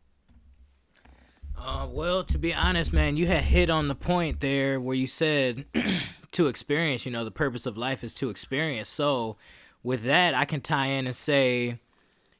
Uh, 1.54 1.86
well, 1.90 2.24
to 2.24 2.38
be 2.38 2.54
honest, 2.54 2.94
man, 2.94 3.18
you 3.18 3.26
had 3.26 3.44
hit 3.44 3.68
on 3.68 3.88
the 3.88 3.94
point 3.94 4.40
there 4.40 4.80
where 4.80 4.96
you 4.96 5.06
said 5.06 5.66
to 6.32 6.46
experience. 6.46 7.04
You 7.04 7.12
know, 7.12 7.26
the 7.26 7.30
purpose 7.30 7.66
of 7.66 7.76
life 7.76 8.02
is 8.02 8.14
to 8.14 8.30
experience. 8.30 8.88
So 8.88 9.36
with 9.82 10.04
that, 10.04 10.34
I 10.34 10.44
can 10.44 10.60
tie 10.60 10.86
in 10.86 11.06
and 11.06 11.14
say 11.14 11.78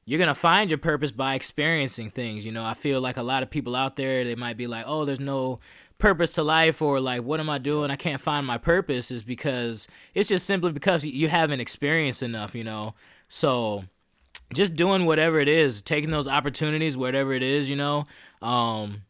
you're 0.05 0.19
gonna 0.19 0.35
find 0.35 0.71
your 0.71 0.79
purpose 0.79 1.13
by 1.13 1.35
experiencing 1.35 2.11
things. 2.11 2.45
You 2.45 2.53
know, 2.53 2.65
I 2.65 2.75
feel 2.75 3.01
like 3.01 3.17
a 3.17 3.23
lot 3.23 3.43
of 3.43 3.51
people 3.51 3.77
out 3.77 3.97
there 3.97 4.25
they 4.25 4.35
might 4.35 4.57
be 4.57 4.67
like, 4.67 4.85
oh, 4.87 5.05
there's 5.05 5.21
no 5.21 5.61
purpose 6.01 6.33
to 6.33 6.43
life 6.43 6.83
or 6.83 6.99
like 6.99 7.23
what 7.23 7.39
am 7.39 7.49
i 7.49 7.59
doing? 7.59 7.91
I 7.91 7.97
can't 7.97 8.21
find 8.21 8.45
my 8.45 8.59
purpose 8.59 9.13
is 9.13 9.23
because 9.23 9.87
it's 10.15 10.29
just 10.29 10.47
simply 10.47 10.73
because 10.73 11.05
you 11.05 11.29
haven't 11.29 11.61
experienced 11.61 12.23
enough 12.23 12.55
you 12.55 12.65
know? 12.65 12.95
So 13.29 13.85
just 14.53 14.75
doing 14.75 15.05
whatever 15.05 15.39
it 15.39 15.47
is 15.47 15.83
taking 15.83 16.11
those 16.11 16.27
opportunities 16.27 16.97
whatever 16.97 17.33
it 17.33 17.43
is 17.43 17.69
you 17.69 17.77
know? 17.77 18.07
Um 18.43 19.03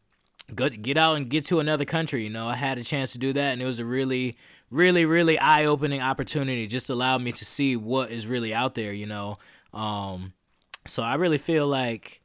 get 0.53 0.97
out 0.97 1.15
and 1.15 1.29
get 1.29 1.45
to 1.45 1.59
another 1.59 1.85
country 1.85 2.23
you 2.23 2.29
know? 2.29 2.47
I 2.47 2.55
had 2.55 2.77
a 2.77 2.83
chance 2.83 3.13
to 3.13 3.17
do 3.17 3.33
that 3.33 3.53
and 3.53 3.61
it 3.61 3.65
was 3.65 3.79
a 3.79 3.85
really 3.85 4.35
really 4.71 5.05
really 5.05 5.37
eye-opening 5.37 6.01
opportunity. 6.01 6.65
Just 6.65 6.89
allowed 6.89 7.21
me 7.21 7.31
to 7.33 7.45
see 7.45 7.75
what 7.75 8.09
is 8.11 8.25
really 8.25 8.53
out 8.53 8.73
there 8.73 8.93
you 8.93 9.05
know? 9.05 9.37
Um 9.73 10.33
so 10.85 11.03
i 11.03 11.15
really 11.15 11.37
feel 11.37 11.67
like 11.67 12.21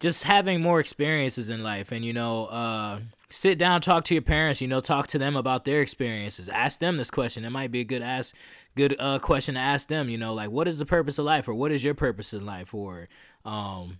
just 0.00 0.24
having 0.24 0.60
more 0.60 0.78
experiences 0.78 1.50
in 1.50 1.62
life 1.62 1.90
and 1.90 2.04
you 2.04 2.12
know 2.12 2.46
uh 2.46 3.00
sit 3.30 3.58
down 3.58 3.80
talk 3.80 4.04
to 4.04 4.14
your 4.14 4.22
parents 4.22 4.60
you 4.60 4.68
know 4.68 4.80
talk 4.80 5.06
to 5.06 5.18
them 5.18 5.36
about 5.36 5.64
their 5.64 5.82
experiences. 5.82 6.48
Ask 6.48 6.80
them 6.80 6.96
this 6.96 7.10
question. 7.10 7.44
It 7.44 7.50
might 7.50 7.70
be 7.70 7.80
a 7.80 7.84
good 7.84 8.02
ask 8.02 8.34
good 8.76 8.94
uh 8.98 9.18
question 9.18 9.54
to 9.54 9.60
ask 9.60 9.88
them 9.88 10.08
you 10.08 10.18
know 10.18 10.32
like 10.32 10.50
what 10.50 10.68
is 10.68 10.78
the 10.78 10.86
purpose 10.86 11.18
of 11.18 11.24
life 11.24 11.48
or 11.48 11.54
what 11.54 11.72
is 11.72 11.82
your 11.82 11.94
purpose 11.94 12.32
in 12.32 12.46
life 12.46 12.72
or 12.72 13.08
um 13.44 13.98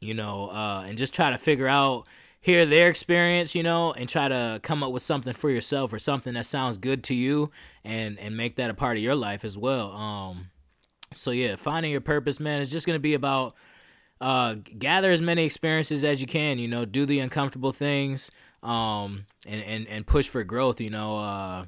you 0.00 0.12
know 0.12 0.48
uh 0.50 0.84
and 0.86 0.98
just 0.98 1.14
try 1.14 1.30
to 1.30 1.38
figure 1.38 1.68
out 1.68 2.06
hear 2.48 2.64
their 2.64 2.88
experience 2.88 3.54
you 3.54 3.62
know 3.62 3.92
and 3.92 4.08
try 4.08 4.26
to 4.26 4.58
come 4.62 4.82
up 4.82 4.90
with 4.90 5.02
something 5.02 5.34
for 5.34 5.50
yourself 5.50 5.92
or 5.92 5.98
something 5.98 6.32
that 6.32 6.46
sounds 6.46 6.78
good 6.78 7.04
to 7.04 7.14
you 7.14 7.50
and 7.84 8.18
and 8.18 8.36
make 8.36 8.56
that 8.56 8.70
a 8.70 8.74
part 8.74 8.96
of 8.96 9.02
your 9.02 9.14
life 9.14 9.44
as 9.44 9.58
well. 9.58 9.92
Um 9.92 10.48
so 11.12 11.30
yeah 11.30 11.56
finding 11.56 11.92
your 11.92 12.00
purpose 12.00 12.40
man 12.40 12.62
is 12.62 12.70
just 12.70 12.86
gonna 12.86 12.98
be 12.98 13.12
about 13.12 13.54
uh 14.20 14.54
gather 14.78 15.10
as 15.10 15.20
many 15.20 15.44
experiences 15.44 16.04
as 16.04 16.20
you 16.20 16.26
can 16.26 16.58
you 16.58 16.68
know 16.68 16.84
do 16.84 17.04
the 17.06 17.18
uncomfortable 17.20 17.72
things 17.72 18.30
um 18.62 19.26
and 19.46 19.62
and, 19.62 19.86
and 19.86 20.06
push 20.06 20.28
for 20.28 20.42
growth 20.42 20.80
you 20.80 20.90
know 20.90 21.18
uh 21.18 21.64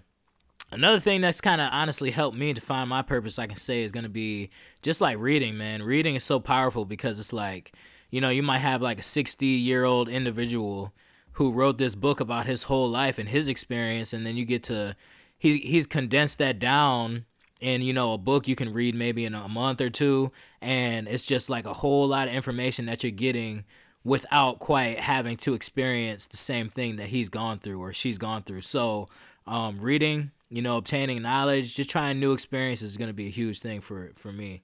another 0.73 0.99
thing 0.99 1.21
that's 1.21 1.41
kind 1.41 1.61
of 1.61 1.69
honestly 1.73 2.11
helped 2.11 2.37
me 2.37 2.53
to 2.53 2.61
find 2.61 2.91
my 2.91 3.03
purpose 3.03 3.39
i 3.39 3.47
can 3.47 3.57
say 3.57 3.83
is 3.83 3.93
going 3.93 4.03
to 4.03 4.11
be 4.11 4.51
just 4.83 5.01
like 5.01 5.19
reading 5.19 5.57
man. 5.57 5.83
Reading 5.83 6.15
is 6.15 6.25
so 6.25 6.41
powerful 6.41 6.85
because 6.85 7.21
it's 7.21 7.33
like 7.33 7.73
you 8.11 8.21
know 8.21 8.29
you 8.29 8.43
might 8.43 8.59
have 8.59 8.83
like 8.83 8.99
a 8.99 9.03
60 9.03 9.47
year 9.47 9.85
old 9.85 10.09
individual 10.09 10.93
who 11.33 11.53
wrote 11.53 11.79
this 11.79 11.95
book 11.95 12.21
about 12.21 12.47
his 12.47 12.65
whole 12.65 12.89
life 12.89 13.19
and 13.19 13.29
his 13.29 13.49
experience 13.49 14.13
and 14.13 14.27
then 14.27 14.37
you 14.37 14.45
get 14.45 14.63
to 14.63 14.95
he 15.39 15.59
he's 15.59 15.87
condensed 15.87 16.39
that 16.39 16.59
down 16.59 17.25
in 17.61 17.83
you 17.83 17.93
know 17.93 18.13
a 18.13 18.19
book 18.19 18.49
you 18.49 18.57
can 18.57 18.73
read 18.73 18.95
maybe 18.95 19.25
in 19.25 19.35
a 19.35 19.49
month 19.49 19.81
or 19.81 19.91
two 19.91 20.31
and 20.61 21.09
it's 21.09 21.25
just 21.25 21.49
like 21.49 21.67
a 21.67 21.75
whole 21.75 22.07
lot 22.09 22.29
of 22.29 22.35
information 22.35 22.87
that 22.87 23.03
you're 23.03 23.11
getting 23.11 23.65
without 24.03 24.59
quite 24.59 24.99
having 24.99 25.37
to 25.37 25.55
experience 25.55 26.27
the 26.27 26.37
same 26.37 26.69
thing 26.69 26.97
that 26.97 27.09
he's 27.09 27.29
gone 27.29 27.59
through 27.59 27.81
or 27.81 27.93
she's 27.93 28.19
gone 28.19 28.43
through 28.43 28.61
so 28.61 29.09
um, 29.47 29.79
reading 29.79 30.31
you 30.49 30.63
know 30.63 30.77
obtaining 30.77 31.23
knowledge 31.23 31.77
just 31.77 31.91
trying 31.91 32.19
new 32.19 32.33
experiences 32.33 32.93
is 32.93 32.97
going 32.97 33.09
to 33.11 33.15
be 33.15 33.27
a 33.27 33.31
huge 33.31 33.61
thing 33.61 33.81
for 33.81 34.13
for 34.17 34.33
me 34.33 34.63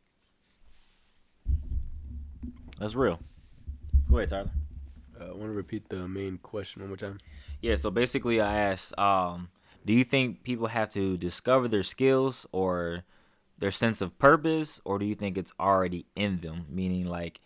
That's 2.78 2.94
real. 2.94 3.20
Go 4.10 4.18
ahead, 4.18 4.28
Tyler. 4.28 4.50
Uh, 5.20 5.24
I 5.24 5.28
want 5.28 5.42
to 5.42 5.50
repeat 5.50 5.88
the 5.88 6.06
main 6.08 6.38
question 6.38 6.82
one 6.82 6.90
more 6.90 6.96
time. 6.96 7.18
Yeah, 7.60 7.76
so 7.76 7.90
basically 7.90 8.40
I 8.40 8.56
asked, 8.56 8.98
um, 8.98 9.48
Do 9.84 9.92
you 9.92 10.04
think 10.04 10.42
people 10.42 10.68
have 10.68 10.90
to 10.90 11.16
discover 11.16 11.68
their 11.68 11.82
skills 11.82 12.46
or 12.52 13.04
their 13.58 13.70
sense 13.70 14.00
of 14.00 14.18
purpose, 14.18 14.80
or 14.84 14.98
do 14.98 15.06
you 15.06 15.14
think 15.14 15.38
it's 15.38 15.52
already 15.58 16.06
in 16.14 16.40
them? 16.40 16.66
Meaning, 16.68 17.06
like, 17.06 17.40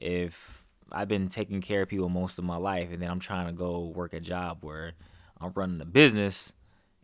if 0.00 0.64
I've 0.92 1.08
been 1.08 1.28
taking 1.28 1.60
care 1.60 1.82
of 1.82 1.88
people 1.88 2.08
most 2.08 2.38
of 2.38 2.44
my 2.44 2.56
life, 2.56 2.90
and 2.92 3.00
then 3.00 3.10
I'm 3.10 3.20
trying 3.20 3.46
to 3.46 3.52
go 3.52 3.86
work 3.86 4.12
a 4.12 4.20
job 4.20 4.58
where 4.60 4.92
I'm 5.40 5.52
running 5.54 5.80
a 5.80 5.86
business, 5.86 6.52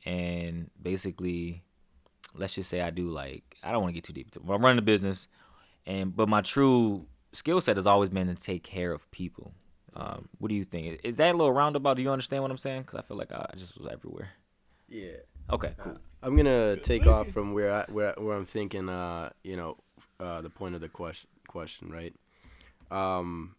and 0.04 0.71
basically, 0.80 1.62
let's 2.35 2.54
just 2.54 2.68
say 2.68 2.80
I 2.80 2.90
do 2.90 3.09
like 3.09 3.56
I 3.62 3.73
don't 3.73 3.82
want 3.82 3.90
to 3.90 3.94
get 3.94 4.04
too 4.04 4.12
deep 4.12 4.26
into 4.26 4.40
it. 4.40 4.47
But 4.47 4.54
I'm 4.54 4.62
running 4.62 4.78
a 4.78 4.82
business, 4.82 5.28
and 5.87 6.14
but 6.14 6.28
my 6.28 6.40
true 6.40 7.06
skill 7.32 7.60
set 7.60 7.76
has 7.76 7.86
always 7.86 8.10
been 8.10 8.26
to 8.28 8.34
take 8.34 8.62
care 8.62 8.92
of 8.92 9.10
people. 9.10 9.52
Um, 9.94 10.28
what 10.38 10.48
do 10.48 10.54
you 10.54 10.64
think? 10.64 11.00
Is 11.04 11.16
that 11.16 11.34
a 11.34 11.36
little 11.36 11.52
roundabout? 11.52 11.94
Do 11.94 12.02
you 12.02 12.10
understand 12.10 12.42
what 12.42 12.50
I'm 12.50 12.58
saying? 12.58 12.82
Because 12.82 12.98
I 12.98 13.02
feel 13.02 13.16
like 13.16 13.32
I 13.32 13.50
just 13.56 13.78
was 13.78 13.90
everywhere. 13.92 14.30
Yeah. 14.88 15.16
Okay, 15.50 15.74
cool. 15.78 15.98
I'm 16.22 16.36
gonna 16.36 16.76
take 16.76 17.06
off 17.06 17.28
from 17.28 17.52
where 17.52 17.72
I 17.72 17.84
where 17.90 18.14
where 18.16 18.36
I'm 18.36 18.46
thinking. 18.46 18.88
Uh, 18.88 19.30
you 19.42 19.56
know, 19.56 19.78
uh, 20.20 20.40
the 20.40 20.50
point 20.50 20.74
of 20.74 20.80
the 20.80 20.88
question 20.88 21.28
question, 21.48 21.90
right? 21.90 22.14
Um, 22.90 23.56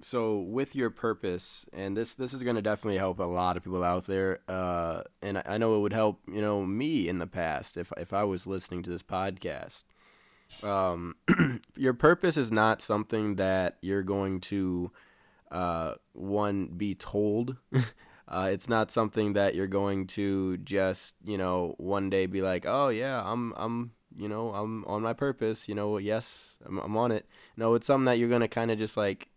so 0.00 0.38
with 0.38 0.74
your 0.74 0.90
purpose, 0.90 1.66
and 1.72 1.96
this 1.96 2.14
this 2.14 2.32
is 2.32 2.42
gonna 2.42 2.62
definitely 2.62 2.98
help 2.98 3.18
a 3.18 3.24
lot 3.24 3.56
of 3.56 3.64
people 3.64 3.82
out 3.82 4.06
there. 4.06 4.40
Uh, 4.48 5.02
and 5.20 5.38
I, 5.38 5.42
I 5.46 5.58
know 5.58 5.76
it 5.76 5.80
would 5.80 5.92
help 5.92 6.20
you 6.26 6.40
know 6.40 6.64
me 6.64 7.08
in 7.08 7.18
the 7.18 7.26
past 7.26 7.76
if 7.76 7.92
if 7.96 8.12
I 8.12 8.24
was 8.24 8.46
listening 8.46 8.82
to 8.84 8.90
this 8.90 9.02
podcast. 9.02 9.84
Um, 10.62 11.16
your 11.76 11.94
purpose 11.94 12.36
is 12.36 12.52
not 12.52 12.82
something 12.82 13.36
that 13.36 13.78
you're 13.80 14.02
going 14.02 14.40
to 14.42 14.90
uh, 15.50 15.94
one 16.12 16.66
be 16.66 16.94
told. 16.94 17.56
uh, 18.28 18.50
it's 18.52 18.68
not 18.68 18.90
something 18.90 19.32
that 19.34 19.54
you're 19.54 19.66
going 19.66 20.06
to 20.08 20.58
just 20.58 21.14
you 21.24 21.38
know 21.38 21.74
one 21.78 22.10
day 22.10 22.26
be 22.26 22.42
like, 22.42 22.64
oh 22.66 22.88
yeah, 22.88 23.22
I'm 23.24 23.52
I'm 23.56 23.92
you 24.16 24.28
know 24.28 24.54
I'm 24.54 24.84
on 24.84 25.02
my 25.02 25.12
purpose. 25.12 25.68
You 25.68 25.74
know, 25.74 25.98
yes, 25.98 26.56
I'm, 26.64 26.78
I'm 26.78 26.96
on 26.96 27.12
it. 27.12 27.26
No, 27.56 27.74
it's 27.74 27.86
something 27.86 28.06
that 28.06 28.18
you're 28.18 28.28
gonna 28.28 28.48
kind 28.48 28.70
of 28.70 28.78
just 28.78 28.96
like 28.96 29.28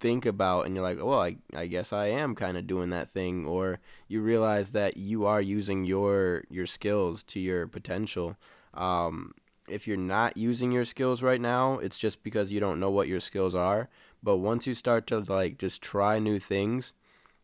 think 0.00 0.26
about 0.26 0.66
and 0.66 0.74
you're 0.74 0.84
like, 0.84 1.02
well, 1.02 1.20
I, 1.20 1.36
I 1.54 1.66
guess 1.66 1.90
I 1.90 2.08
am 2.08 2.34
kind 2.34 2.58
of 2.58 2.66
doing 2.66 2.90
that 2.90 3.10
thing, 3.10 3.46
or 3.46 3.80
you 4.06 4.20
realize 4.20 4.72
that 4.72 4.96
you 4.98 5.24
are 5.24 5.40
using 5.40 5.84
your 5.84 6.44
your 6.50 6.66
skills 6.66 7.22
to 7.24 7.40
your 7.40 7.66
potential. 7.66 8.36
Um, 8.74 9.32
if 9.68 9.86
you're 9.86 9.96
not 9.96 10.36
using 10.36 10.72
your 10.72 10.84
skills 10.84 11.22
right 11.22 11.40
now, 11.40 11.78
it's 11.78 11.98
just 11.98 12.22
because 12.22 12.50
you 12.50 12.60
don't 12.60 12.80
know 12.80 12.90
what 12.90 13.08
your 13.08 13.20
skills 13.20 13.54
are. 13.54 13.88
But 14.22 14.38
once 14.38 14.66
you 14.66 14.74
start 14.74 15.06
to 15.08 15.20
like 15.20 15.58
just 15.58 15.82
try 15.82 16.18
new 16.18 16.38
things 16.38 16.92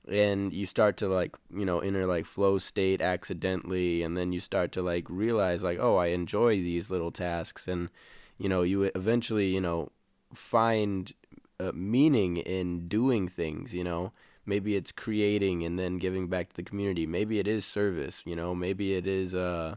and 0.09 0.53
you 0.53 0.67
start 0.67 0.97
to 0.99 1.09
like, 1.09 1.37
you 1.55 1.65
know, 1.65 1.81
enter 1.81 2.07
like 2.07 2.27
flow 2.27 2.59
state 2.59 3.01
accidentally 3.01 4.03
and 4.03 4.17
then 4.17 4.33
you 4.33 4.41
start 4.41 4.73
to 4.73 4.83
like 4.83 5.07
realize 5.09 5.63
like, 5.63 5.79
oh, 5.81 5.97
I 5.97 6.07
enjoy 6.09 6.57
these 6.57 6.91
little 6.91 7.11
tasks 7.11 7.69
and 7.69 7.91
you 8.39 8.49
know, 8.49 8.63
you 8.63 8.85
eventually, 8.95 9.49
you 9.49 9.61
know, 9.61 9.91
find 10.35 11.13
uh, 11.61 11.73
meaning 11.75 12.39
in 12.39 12.89
doing 12.89 13.29
things, 13.29 13.75
you 13.75 13.85
know. 13.85 14.13
Maybe 14.47 14.75
it's 14.75 14.91
creating 14.91 15.63
and 15.63 15.79
then 15.79 15.99
giving 15.99 16.27
back 16.29 16.49
to 16.49 16.57
the 16.57 16.63
community. 16.63 17.07
Maybe 17.07 17.39
it 17.39 17.47
is 17.47 17.67
service, 17.67 18.23
you 18.25 18.35
know. 18.35 18.55
Maybe 18.55 18.95
it 18.95 19.07
is 19.07 19.35
uh 19.35 19.77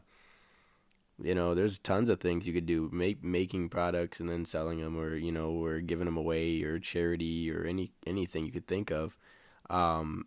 you 1.22 1.36
know 1.36 1.54
there's 1.54 1.80
tons 1.80 2.10
of 2.10 2.20
things 2.20 2.48
you 2.48 2.54
could 2.54 2.66
do 2.66 2.90
make 2.92 3.24
making 3.24 3.70
products 3.70 4.20
and 4.20 4.28
then 4.30 4.46
selling 4.46 4.80
them 4.80 4.98
or 4.98 5.16
you 5.16 5.32
know 5.32 5.52
or 5.52 5.80
giving 5.80 6.06
them 6.06 6.18
away 6.18 6.62
or 6.64 6.80
charity 6.80 7.52
or 7.52 7.66
any 7.66 7.92
anything 8.08 8.46
you 8.46 8.52
could 8.52 8.68
think 8.68 8.92
of. 8.92 9.18
Um, 9.70 10.26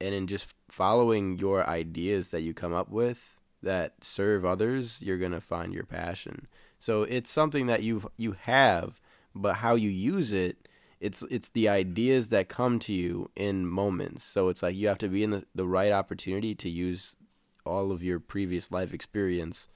and 0.00 0.14
in 0.14 0.26
just 0.26 0.54
following 0.70 1.38
your 1.38 1.68
ideas 1.68 2.30
that 2.30 2.40
you 2.40 2.54
come 2.54 2.72
up 2.72 2.88
with 2.90 3.40
that 3.62 4.02
serve 4.02 4.44
others 4.44 5.02
you're 5.02 5.18
going 5.18 5.32
to 5.32 5.40
find 5.40 5.74
your 5.74 5.84
passion. 5.84 6.46
So 6.78 7.02
it's 7.02 7.30
something 7.30 7.66
that 7.66 7.82
you 7.82 8.10
you 8.16 8.36
have 8.42 9.00
but 9.34 9.56
how 9.56 9.74
you 9.74 9.90
use 9.90 10.32
it 10.32 10.68
it's 11.00 11.24
it's 11.30 11.48
the 11.48 11.68
ideas 11.68 12.28
that 12.28 12.48
come 12.48 12.78
to 12.80 12.92
you 12.92 13.30
in 13.34 13.66
moments. 13.66 14.22
So 14.22 14.48
it's 14.48 14.62
like 14.62 14.76
you 14.76 14.86
have 14.88 14.98
to 14.98 15.08
be 15.08 15.24
in 15.24 15.30
the, 15.30 15.46
the 15.54 15.66
right 15.66 15.92
opportunity 15.92 16.54
to 16.54 16.68
use 16.68 17.16
all 17.64 17.90
of 17.90 18.02
your 18.02 18.20
previous 18.20 18.70
life 18.70 18.92
experience 18.92 19.66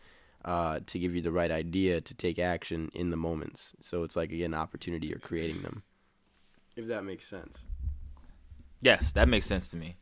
uh, 0.44 0.80
to 0.86 0.98
give 0.98 1.14
you 1.14 1.22
the 1.22 1.32
right 1.32 1.50
idea 1.50 2.00
to 2.00 2.14
take 2.14 2.38
action 2.38 2.90
in 2.94 3.10
the 3.10 3.16
moments. 3.16 3.72
So 3.80 4.02
it's 4.02 4.16
like 4.16 4.32
again, 4.32 4.54
opportunity 4.54 5.06
you're 5.06 5.18
creating 5.18 5.62
them. 5.62 5.82
If 6.76 6.86
that 6.88 7.04
makes 7.04 7.26
sense. 7.26 7.64
Yes, 8.80 9.12
that 9.12 9.28
makes 9.28 9.46
sense 9.46 9.68
to 9.70 9.76
me. 9.76 9.96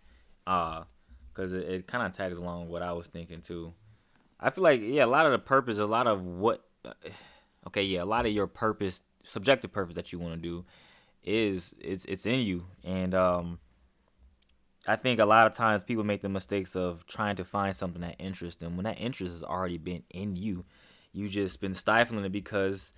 Uh, 0.47 0.83
cause 1.35 1.53
it, 1.53 1.69
it 1.69 1.87
kind 1.87 2.05
of 2.07 2.13
tags 2.13 2.39
along 2.39 2.69
what 2.69 2.83
I 2.83 2.93
was 2.93 3.07
thinking 3.07 3.41
too. 3.41 3.73
I 4.41 4.51
feel 4.51 4.65
like 4.65 4.81
yeah, 4.83 5.05
a 5.05 5.07
lot 5.07 5.27
of 5.27 5.33
the 5.33 5.39
purpose, 5.39 5.79
a 5.79 5.87
lot 5.87 6.09
of 6.09 6.25
what, 6.25 6.65
uh, 6.85 6.93
okay, 7.69 7.85
yeah, 7.85 8.03
a 8.03 8.05
lot 8.05 8.27
of 8.27 8.33
your 8.33 8.49
purpose, 8.49 9.03
subjective 9.25 9.71
purpose 9.71 9.95
that 9.95 10.13
you 10.13 10.19
want 10.19 10.35
to 10.35 10.41
do, 10.41 10.65
is 11.23 11.75
it's 11.79 12.05
it's 12.07 12.27
in 12.27 12.41
you, 12.41 12.67
and 12.83 13.15
um, 13.15 13.61
I 14.87 14.97
think 14.97 15.21
a 15.21 15.25
lot 15.25 15.47
of 15.47 15.53
times 15.53 15.85
people 15.85 16.03
make 16.03 16.23
the 16.23 16.29
mistakes 16.29 16.75
of 16.75 17.07
trying 17.07 17.37
to 17.37 17.45
find 17.45 17.75
something 17.75 18.03
that 18.03 18.17
interests 18.19 18.61
them 18.61 18.77
when 18.77 18.85
that 18.85 18.99
interest 18.99 19.35
has 19.35 19.43
already 19.43 19.79
been 19.79 20.03
in 20.11 20.35
you. 20.35 20.65
You 21.13 21.29
just 21.29 21.61
been 21.61 21.75
stifling 21.75 22.25
it 22.25 22.33
because 22.33 22.93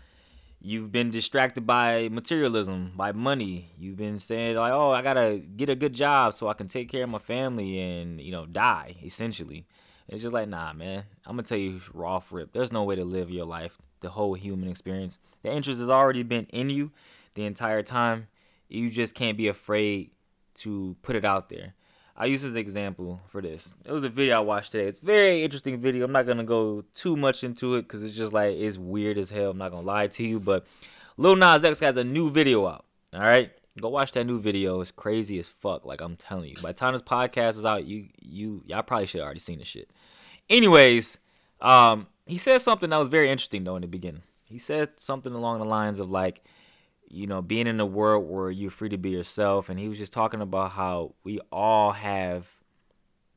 you've 0.60 0.90
been 0.90 1.10
distracted 1.10 1.66
by 1.66 2.08
materialism, 2.08 2.92
by 2.96 3.12
money. 3.12 3.72
You've 3.78 3.98
been 3.98 4.18
saying 4.18 4.56
like, 4.56 4.72
"Oh, 4.72 4.92
I 4.92 5.02
gotta 5.02 5.42
get 5.56 5.68
a 5.68 5.74
good 5.74 5.92
job 5.92 6.32
so 6.32 6.48
I 6.48 6.54
can 6.54 6.68
take 6.68 6.88
care 6.88 7.04
of 7.04 7.10
my 7.10 7.18
family 7.18 7.78
and 7.80 8.20
you 8.20 8.32
know 8.32 8.46
die." 8.46 8.96
Essentially, 9.02 9.66
it's 10.08 10.22
just 10.22 10.34
like, 10.34 10.48
nah, 10.48 10.72
man. 10.72 11.04
I'm 11.26 11.36
gonna 11.36 11.42
tell 11.42 11.58
you 11.58 11.80
raw 11.92 12.22
rip. 12.30 12.52
There's 12.52 12.72
no 12.72 12.84
way 12.84 12.96
to 12.96 13.04
live 13.04 13.30
your 13.30 13.44
life, 13.46 13.76
the 14.00 14.10
whole 14.10 14.34
human 14.34 14.70
experience. 14.70 15.18
The 15.42 15.52
interest 15.52 15.80
has 15.80 15.90
already 15.90 16.22
been 16.22 16.46
in 16.46 16.70
you 16.70 16.92
the 17.34 17.44
entire 17.44 17.82
time. 17.82 18.28
You 18.68 18.88
just 18.88 19.14
can't 19.14 19.36
be 19.36 19.48
afraid 19.48 20.12
to 20.56 20.96
put 21.02 21.16
it 21.16 21.24
out 21.24 21.48
there. 21.48 21.74
I 22.16 22.26
use 22.26 22.42
this 22.42 22.54
example 22.54 23.20
for 23.26 23.42
this. 23.42 23.74
It 23.84 23.90
was 23.90 24.04
a 24.04 24.08
video 24.08 24.36
I 24.36 24.40
watched 24.40 24.72
today. 24.72 24.86
It's 24.86 25.00
very 25.00 25.42
interesting 25.42 25.78
video. 25.78 26.04
I'm 26.04 26.12
not 26.12 26.26
gonna 26.26 26.44
go 26.44 26.84
too 26.94 27.16
much 27.16 27.42
into 27.42 27.74
it 27.74 27.82
because 27.82 28.04
it's 28.04 28.14
just 28.14 28.32
like 28.32 28.54
it's 28.56 28.78
weird 28.78 29.18
as 29.18 29.30
hell. 29.30 29.50
I'm 29.50 29.58
not 29.58 29.72
gonna 29.72 29.86
lie 29.86 30.06
to 30.06 30.22
you, 30.22 30.38
but 30.38 30.64
Lil 31.16 31.36
Nas 31.36 31.64
X 31.64 31.80
has 31.80 31.96
a 31.96 32.04
new 32.04 32.30
video 32.30 32.66
out. 32.66 32.84
All 33.12 33.20
right, 33.20 33.50
go 33.80 33.88
watch 33.88 34.12
that 34.12 34.24
new 34.24 34.38
video. 34.38 34.80
It's 34.80 34.92
crazy 34.92 35.40
as 35.40 35.48
fuck. 35.48 35.84
Like 35.84 36.00
I'm 36.00 36.16
telling 36.16 36.50
you. 36.50 36.56
By 36.62 36.70
the 36.70 36.78
time 36.78 36.94
this 36.94 37.02
podcast 37.02 37.58
is 37.58 37.66
out, 37.66 37.84
you 37.84 38.08
you 38.20 38.62
y'all 38.66 38.82
probably 38.82 39.06
should 39.06 39.18
have 39.18 39.26
already 39.26 39.40
seen 39.40 39.58
the 39.58 39.64
shit. 39.64 39.90
Anyways, 40.48 41.18
um, 41.60 42.06
he 42.26 42.38
said 42.38 42.58
something 42.58 42.90
that 42.90 42.96
was 42.96 43.08
very 43.08 43.30
interesting 43.30 43.64
though 43.64 43.76
in 43.76 43.82
the 43.82 43.88
beginning. 43.88 44.22
He 44.44 44.58
said 44.58 45.00
something 45.00 45.32
along 45.32 45.58
the 45.58 45.64
lines 45.64 45.98
of 45.98 46.10
like 46.10 46.44
you 47.08 47.26
know, 47.26 47.42
being 47.42 47.66
in 47.66 47.80
a 47.80 47.86
world 47.86 48.28
where 48.28 48.50
you're 48.50 48.70
free 48.70 48.88
to 48.88 48.98
be 48.98 49.10
yourself. 49.10 49.68
And 49.68 49.78
he 49.78 49.88
was 49.88 49.98
just 49.98 50.12
talking 50.12 50.40
about 50.40 50.72
how 50.72 51.14
we 51.24 51.40
all 51.52 51.92
have 51.92 52.46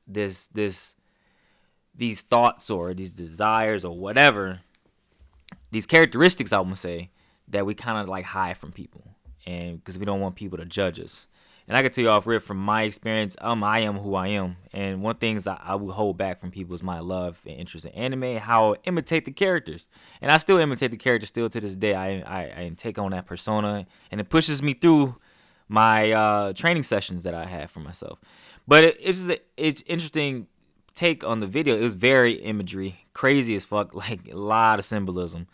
this 0.07 0.47
this 0.47 0.93
these 1.95 2.21
thoughts 2.21 2.69
or 2.69 2.93
these 2.93 3.13
desires 3.13 3.83
or 3.83 3.97
whatever, 3.97 4.59
these 5.71 5.85
characteristics 5.85 6.53
I 6.53 6.59
would 6.59 6.77
say 6.77 7.09
that 7.47 7.65
we 7.65 7.73
kind 7.73 7.97
of 7.97 8.07
like 8.07 8.25
hide 8.25 8.57
from 8.57 8.71
people, 8.71 9.03
and 9.45 9.77
because 9.77 9.97
we 9.97 10.05
don't 10.05 10.21
want 10.21 10.35
people 10.35 10.57
to 10.57 10.65
judge 10.65 10.99
us. 10.99 11.27
And 11.67 11.75
I 11.75 11.81
can 11.81 11.91
tell 11.91 12.03
you 12.03 12.09
off 12.09 12.25
rip 12.25 12.43
from 12.43 12.57
my 12.57 12.83
experience, 12.83 13.35
um, 13.41 13.61
I 13.61 13.79
am 13.79 13.97
who 13.97 14.15
I 14.15 14.29
am. 14.29 14.55
And 14.71 15.01
one 15.01 15.15
things 15.15 15.47
I, 15.47 15.59
I 15.61 15.75
would 15.75 15.93
hold 15.93 16.17
back 16.17 16.39
from 16.39 16.49
people 16.49 16.73
is 16.73 16.81
my 16.81 17.01
love 17.01 17.41
and 17.45 17.57
interest 17.57 17.85
in 17.85 17.91
anime, 17.91 18.37
how 18.37 18.73
I 18.73 18.77
imitate 18.85 19.25
the 19.25 19.31
characters. 19.31 19.87
And 20.21 20.31
I 20.31 20.37
still 20.37 20.59
imitate 20.59 20.91
the 20.91 20.97
characters 20.97 21.27
still 21.27 21.49
to 21.49 21.59
this 21.59 21.75
day. 21.75 21.93
I, 21.93 22.19
I, 22.19 22.41
I 22.41 22.71
take 22.77 22.97
on 22.97 23.11
that 23.11 23.25
persona 23.25 23.85
and 24.11 24.21
it 24.21 24.29
pushes 24.29 24.63
me 24.63 24.75
through 24.75 25.17
my 25.67 26.11
uh, 26.11 26.53
training 26.53 26.83
sessions 26.83 27.23
that 27.23 27.33
I 27.33 27.45
have 27.45 27.69
for 27.69 27.81
myself. 27.81 28.19
But 28.65 28.85
it, 28.85 28.97
it's 29.01 29.17
just 29.19 29.31
a, 29.31 29.41
it's 29.57 29.83
interesting 29.87 30.47
take 30.93 31.23
on 31.23 31.41
the 31.41 31.47
video. 31.47 31.75
It 31.75 31.81
was 31.81 31.93
very 31.93 32.33
imagery, 32.33 33.05
crazy 33.13 33.55
as 33.55 33.65
fuck, 33.65 33.93
like 34.09 34.31
a 34.31 34.37
lot 34.37 34.79
of 34.79 34.85
symbolism. 34.85 35.47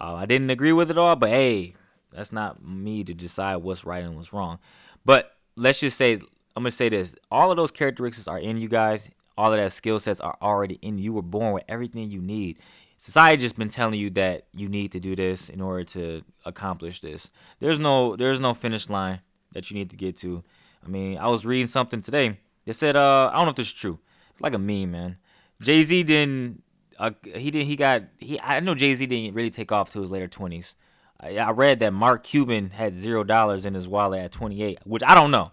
Uh, 0.00 0.14
I 0.14 0.26
didn't 0.26 0.50
agree 0.50 0.72
with 0.72 0.90
it 0.90 0.98
all, 0.98 1.14
but 1.14 1.30
hey, 1.30 1.74
that's 2.12 2.32
not 2.32 2.64
me 2.64 3.04
to 3.04 3.14
decide 3.14 3.56
what's 3.56 3.84
right 3.84 4.02
and 4.02 4.16
what's 4.16 4.32
wrong. 4.32 4.58
But 5.04 5.31
let's 5.56 5.80
just 5.80 5.96
say 5.96 6.14
I'm 6.56 6.62
gonna 6.62 6.70
say 6.70 6.88
this: 6.88 7.14
all 7.30 7.50
of 7.50 7.56
those 7.56 7.70
characteristics 7.70 8.28
are 8.28 8.38
in 8.38 8.56
you 8.56 8.68
guys. 8.68 9.10
All 9.38 9.52
of 9.52 9.58
that 9.58 9.72
skill 9.72 9.98
sets 9.98 10.20
are 10.20 10.36
already 10.42 10.78
in 10.82 10.98
you. 10.98 11.04
You 11.04 11.12
were 11.14 11.22
born 11.22 11.54
with 11.54 11.64
everything 11.68 12.10
you 12.10 12.20
need. 12.20 12.58
Society 12.98 13.40
just 13.40 13.56
been 13.56 13.70
telling 13.70 13.98
you 13.98 14.10
that 14.10 14.46
you 14.54 14.68
need 14.68 14.92
to 14.92 15.00
do 15.00 15.16
this 15.16 15.48
in 15.48 15.60
order 15.60 15.84
to 15.84 16.22
accomplish 16.44 17.00
this. 17.00 17.30
There's 17.58 17.78
no 17.78 18.14
there's 18.16 18.40
no 18.40 18.54
finish 18.54 18.88
line 18.88 19.20
that 19.54 19.70
you 19.70 19.74
need 19.76 19.90
to 19.90 19.96
get 19.96 20.16
to. 20.18 20.44
I 20.84 20.88
mean, 20.88 21.18
I 21.18 21.28
was 21.28 21.44
reading 21.46 21.66
something 21.66 22.00
today. 22.00 22.38
They 22.64 22.72
said, 22.72 22.96
uh, 22.96 23.30
I 23.32 23.36
don't 23.36 23.46
know 23.46 23.50
if 23.50 23.56
this 23.56 23.68
is 23.68 23.72
true. 23.72 23.98
It's 24.30 24.40
like 24.40 24.54
a 24.54 24.58
meme, 24.58 24.90
man. 24.90 25.16
Jay 25.60 25.82
Z 25.82 26.02
didn't. 26.04 26.62
Uh, 26.98 27.10
he 27.24 27.50
didn't. 27.50 27.66
He 27.66 27.76
got. 27.76 28.02
He. 28.18 28.38
I 28.40 28.60
know 28.60 28.74
Jay 28.74 28.94
Z 28.94 29.04
didn't 29.06 29.34
really 29.34 29.50
take 29.50 29.72
off 29.72 29.90
to 29.90 30.00
his 30.00 30.10
later 30.10 30.28
twenties. 30.28 30.76
I 31.22 31.50
read 31.50 31.80
that 31.80 31.92
Mark 31.92 32.24
Cuban 32.24 32.70
had 32.70 32.94
zero 32.94 33.22
dollars 33.22 33.64
in 33.64 33.74
his 33.74 33.86
wallet 33.86 34.20
at 34.20 34.32
28, 34.32 34.80
which 34.84 35.02
I 35.06 35.14
don't 35.14 35.30
know. 35.30 35.52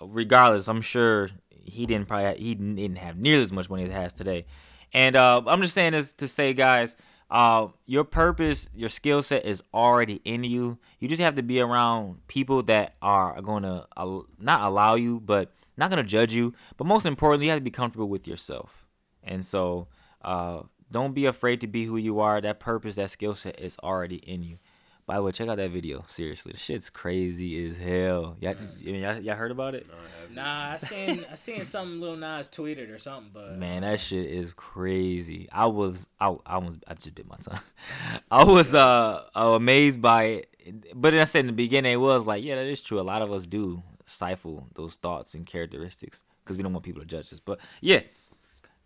Regardless, 0.00 0.68
I'm 0.68 0.82
sure 0.82 1.30
he 1.48 1.86
didn't 1.86 2.08
probably 2.08 2.40
he 2.42 2.54
didn't 2.54 2.96
have 2.96 3.16
nearly 3.16 3.42
as 3.42 3.52
much 3.52 3.70
money 3.70 3.84
as 3.84 3.88
he 3.88 3.94
has 3.94 4.12
today. 4.12 4.46
And 4.92 5.16
uh, 5.16 5.42
I'm 5.46 5.62
just 5.62 5.74
saying 5.74 5.92
this 5.92 6.12
to 6.14 6.28
say, 6.28 6.54
guys, 6.54 6.96
uh, 7.30 7.68
your 7.86 8.04
purpose, 8.04 8.68
your 8.74 8.88
skill 8.88 9.22
set 9.22 9.44
is 9.44 9.62
already 9.74 10.20
in 10.24 10.44
you. 10.44 10.78
You 11.00 11.08
just 11.08 11.20
have 11.20 11.34
to 11.36 11.42
be 11.42 11.60
around 11.60 12.26
people 12.28 12.62
that 12.64 12.94
are 13.02 13.40
going 13.42 13.64
to 13.64 13.86
uh, 13.96 14.20
not 14.38 14.62
allow 14.62 14.94
you, 14.94 15.20
but 15.20 15.52
not 15.76 15.90
going 15.90 16.02
to 16.02 16.08
judge 16.08 16.32
you. 16.32 16.54
But 16.76 16.86
most 16.86 17.04
importantly, 17.06 17.46
you 17.46 17.52
have 17.52 17.60
to 17.60 17.64
be 17.64 17.70
comfortable 17.70 18.08
with 18.08 18.26
yourself. 18.28 18.86
And 19.22 19.44
so, 19.44 19.88
uh, 20.22 20.62
don't 20.90 21.14
be 21.14 21.26
afraid 21.26 21.60
to 21.62 21.66
be 21.66 21.84
who 21.84 21.96
you 21.96 22.20
are. 22.20 22.40
That 22.40 22.60
purpose, 22.60 22.94
that 22.94 23.10
skill 23.10 23.34
set 23.34 23.60
is 23.60 23.76
already 23.82 24.16
in 24.16 24.42
you. 24.44 24.58
By 25.06 25.14
the 25.16 25.22
way, 25.22 25.30
check 25.30 25.48
out 25.48 25.58
that 25.58 25.70
video. 25.70 26.04
Seriously, 26.08 26.50
the 26.52 26.58
shit's 26.58 26.90
crazy 26.90 27.64
as 27.68 27.76
hell. 27.76 28.36
Y'all, 28.40 28.56
I 28.58 28.90
mean, 28.90 29.02
y'all, 29.02 29.20
y'all 29.20 29.36
heard 29.36 29.52
about 29.52 29.76
it? 29.76 29.86
Nah, 30.34 30.72
I 30.72 30.76
seen 30.78 31.24
I 31.30 31.36
seen 31.36 31.64
something 31.64 32.00
Lil 32.00 32.16
Nas 32.16 32.48
tweeted 32.48 32.92
or 32.92 32.98
something, 32.98 33.30
but 33.32 33.56
Man, 33.56 33.82
that 33.82 34.00
shit 34.00 34.26
is 34.26 34.52
crazy. 34.52 35.48
I 35.52 35.66
was 35.66 36.08
I 36.20 36.34
I 36.44 36.58
was 36.58 36.74
I 36.88 36.94
just 36.94 37.14
bit 37.14 37.28
my 37.28 37.36
tongue. 37.36 37.60
I 38.32 38.42
was 38.42 38.74
uh, 38.74 39.22
uh 39.34 39.40
amazed 39.40 40.02
by 40.02 40.24
it. 40.24 41.00
But 41.00 41.12
then 41.12 41.20
I 41.20 41.24
said 41.24 41.40
in 41.40 41.46
the 41.46 41.52
beginning 41.52 41.92
it 41.92 41.96
was 41.96 42.26
like, 42.26 42.42
yeah, 42.42 42.56
that 42.56 42.66
is 42.66 42.82
true. 42.82 42.98
A 42.98 43.02
lot 43.02 43.22
of 43.22 43.32
us 43.32 43.46
do 43.46 43.84
stifle 44.06 44.66
those 44.74 44.96
thoughts 44.96 45.34
and 45.34 45.46
characteristics 45.46 46.24
because 46.42 46.56
we 46.56 46.64
don't 46.64 46.72
want 46.72 46.84
people 46.84 47.00
to 47.00 47.06
judge 47.06 47.32
us. 47.32 47.38
But 47.38 47.60
yeah, 47.80 48.00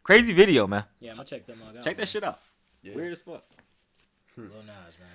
crazy 0.03 0.35
video, 0.35 0.67
man. 0.67 0.85
yeah, 1.01 1.13
I'm 1.13 1.17
gonna 1.17 1.27
check 1.27 1.47
them 1.47 1.63
out. 1.67 1.83
Check 1.83 1.97
that 1.97 2.09
shit 2.09 2.25
out. 2.25 2.41
Yeah. 2.83 2.95
Weird 2.95 3.13
as 3.13 3.21
fuck. 3.21 3.45
Lil 4.37 4.47
Nas, 4.47 4.99
man. 4.99 5.09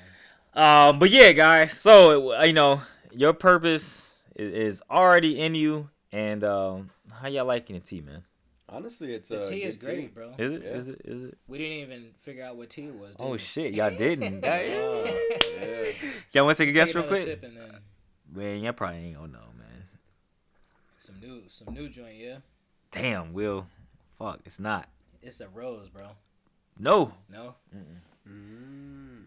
Um, 0.56 1.00
but 1.00 1.10
yeah, 1.10 1.32
guys. 1.34 1.74
So 1.74 2.42
you 2.44 2.54
know, 2.54 2.82
your 3.12 3.34
purpose 3.34 4.22
is, 4.36 4.54
is 4.54 4.84
already 4.90 5.40
in 5.40 5.54
you, 5.56 5.90
and 6.12 6.44
um, 6.44 6.90
how 7.12 7.28
y'all 7.28 7.46
liking 7.46 7.76
the 7.76 7.82
tea, 7.82 8.02
man? 8.02 8.24
Honestly, 8.68 9.14
it's 9.14 9.30
The 9.30 9.42
uh, 9.42 9.44
tea 9.44 9.64
is 9.64 9.78
good 9.78 9.86
great, 9.96 10.16
bro. 10.16 10.32
Is 10.38 10.52
it? 10.54 10.64
Yeah. 10.64 10.70
Is 10.72 10.88
it? 10.88 11.02
Is 11.06 11.24
it? 11.26 11.38
We 11.48 11.58
didn't 11.60 11.78
even 11.80 12.06
figure 12.22 12.44
out 12.44 12.56
what 12.56 12.70
tea 12.70 12.88
was. 12.88 13.16
Did 13.16 13.24
Oh 13.24 13.32
we? 13.34 13.38
shit, 13.38 13.74
y'all 13.74 13.92
didn't. 13.96 14.42
That- 14.42 14.66
Oh, 14.66 15.06
yeah. 15.62 16.10
y'all 16.34 16.46
want 16.46 16.58
to 16.58 16.64
take 16.64 16.70
a 16.70 16.74
guess 16.74 16.90
Take 16.90 16.96
real 16.96 17.04
quick? 17.08 17.24
Sip 17.24 17.44
and 17.44 17.56
then 17.58 17.78
Man, 18.34 18.64
y'all 18.64 18.74
probably 18.74 18.98
ain't 19.00 19.16
gonna 19.18 19.28
know, 19.32 19.40
man. 19.58 19.84
some 21.00 21.16
new, 21.22 21.44
some 21.48 21.74
new 21.74 21.88
joint. 21.90 22.16
Yeah, 22.18 22.38
Damn, 22.92 23.34
Will. 23.34 23.68
Fuck, 24.18 24.40
it's 24.46 24.60
not. 24.60 24.88
it's 25.22 25.40
a 25.42 25.48
rose, 25.48 25.90
bro. 25.90 26.08
No. 26.80 27.14
No, 27.32 27.56
Mm. 28.28 29.25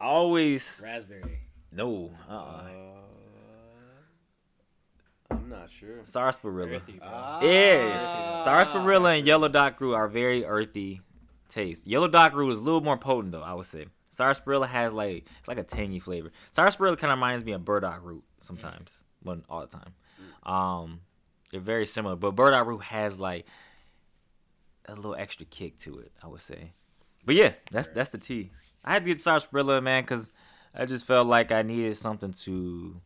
Always 0.00 0.82
raspberry. 0.84 1.40
no. 1.72 2.10
Uh. 2.28 2.32
Uh, 2.32 2.36
uh 2.36 2.62
I'm 5.30 5.48
not 5.48 5.70
sure. 5.70 6.00
Sarsaparilla. 6.04 6.76
Earthy. 6.76 7.00
Ah. 7.02 7.42
Yeah, 7.42 8.44
sarsaparilla 8.44 9.14
and 9.14 9.26
yellow 9.26 9.48
dock 9.48 9.80
root 9.80 9.94
are 9.94 10.08
very 10.08 10.44
earthy 10.44 11.00
taste. 11.48 11.86
Yellow 11.86 12.08
dock 12.08 12.32
root 12.34 12.50
is 12.52 12.58
a 12.58 12.62
little 12.62 12.80
more 12.80 12.96
potent 12.96 13.32
though, 13.32 13.42
I 13.42 13.54
would 13.54 13.66
say. 13.66 13.86
Sarsaparilla 14.10 14.66
has 14.66 14.92
like 14.92 15.26
it's 15.38 15.48
like 15.48 15.58
a 15.58 15.62
tangy 15.64 16.00
flavor. 16.00 16.32
Sarsaparilla 16.50 16.96
kind 16.96 17.12
of 17.12 17.18
reminds 17.18 17.44
me 17.44 17.52
of 17.52 17.64
burdock 17.64 18.00
root 18.02 18.24
sometimes, 18.40 19.02
but 19.22 19.40
all 19.48 19.60
the 19.60 19.66
time. 19.66 19.94
Um, 20.44 21.00
they're 21.50 21.60
very 21.60 21.86
similar, 21.86 22.16
but 22.16 22.32
burdock 22.32 22.66
root 22.66 22.82
has 22.82 23.18
like 23.18 23.46
a 24.86 24.94
little 24.94 25.14
extra 25.14 25.46
kick 25.46 25.78
to 25.78 25.98
it, 25.98 26.12
I 26.22 26.26
would 26.26 26.40
say. 26.40 26.72
But 27.28 27.36
yeah, 27.36 27.52
that's 27.70 27.88
that's 27.88 28.08
the 28.08 28.16
tea. 28.16 28.50
I 28.82 28.94
had 28.94 29.04
to 29.04 29.08
get 29.10 29.20
sarsaparilla, 29.20 29.82
man, 29.82 30.02
because 30.02 30.30
I 30.74 30.86
just 30.86 31.04
felt 31.04 31.26
like 31.26 31.52
I 31.52 31.60
needed 31.60 31.94
something 31.94 32.32
to 32.32 32.98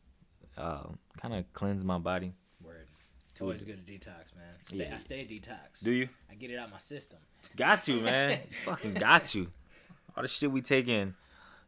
uh, 0.56 0.84
kind 1.20 1.34
of 1.34 1.52
cleanse 1.54 1.82
my 1.82 1.98
body. 1.98 2.32
Word. 2.62 2.86
It's 3.32 3.40
always 3.42 3.64
good 3.64 3.84
to 3.84 3.92
detox, 3.92 4.36
man. 4.36 4.54
Stay, 4.64 4.78
Yeah. 4.88 4.94
I 4.94 4.98
stay 4.98 5.24
detox. 5.28 5.82
Do 5.82 5.90
you? 5.90 6.08
I 6.30 6.36
get 6.36 6.52
it 6.52 6.56
out 6.56 6.70
my 6.70 6.78
system. 6.78 7.18
Got 7.56 7.82
to, 7.82 8.00
man. 8.00 8.38
Fucking 8.64 8.94
got 8.94 9.24
to. 9.24 9.48
All 10.16 10.22
the 10.22 10.28
shit 10.28 10.52
we 10.52 10.62
take 10.62 10.86
in, 10.86 11.16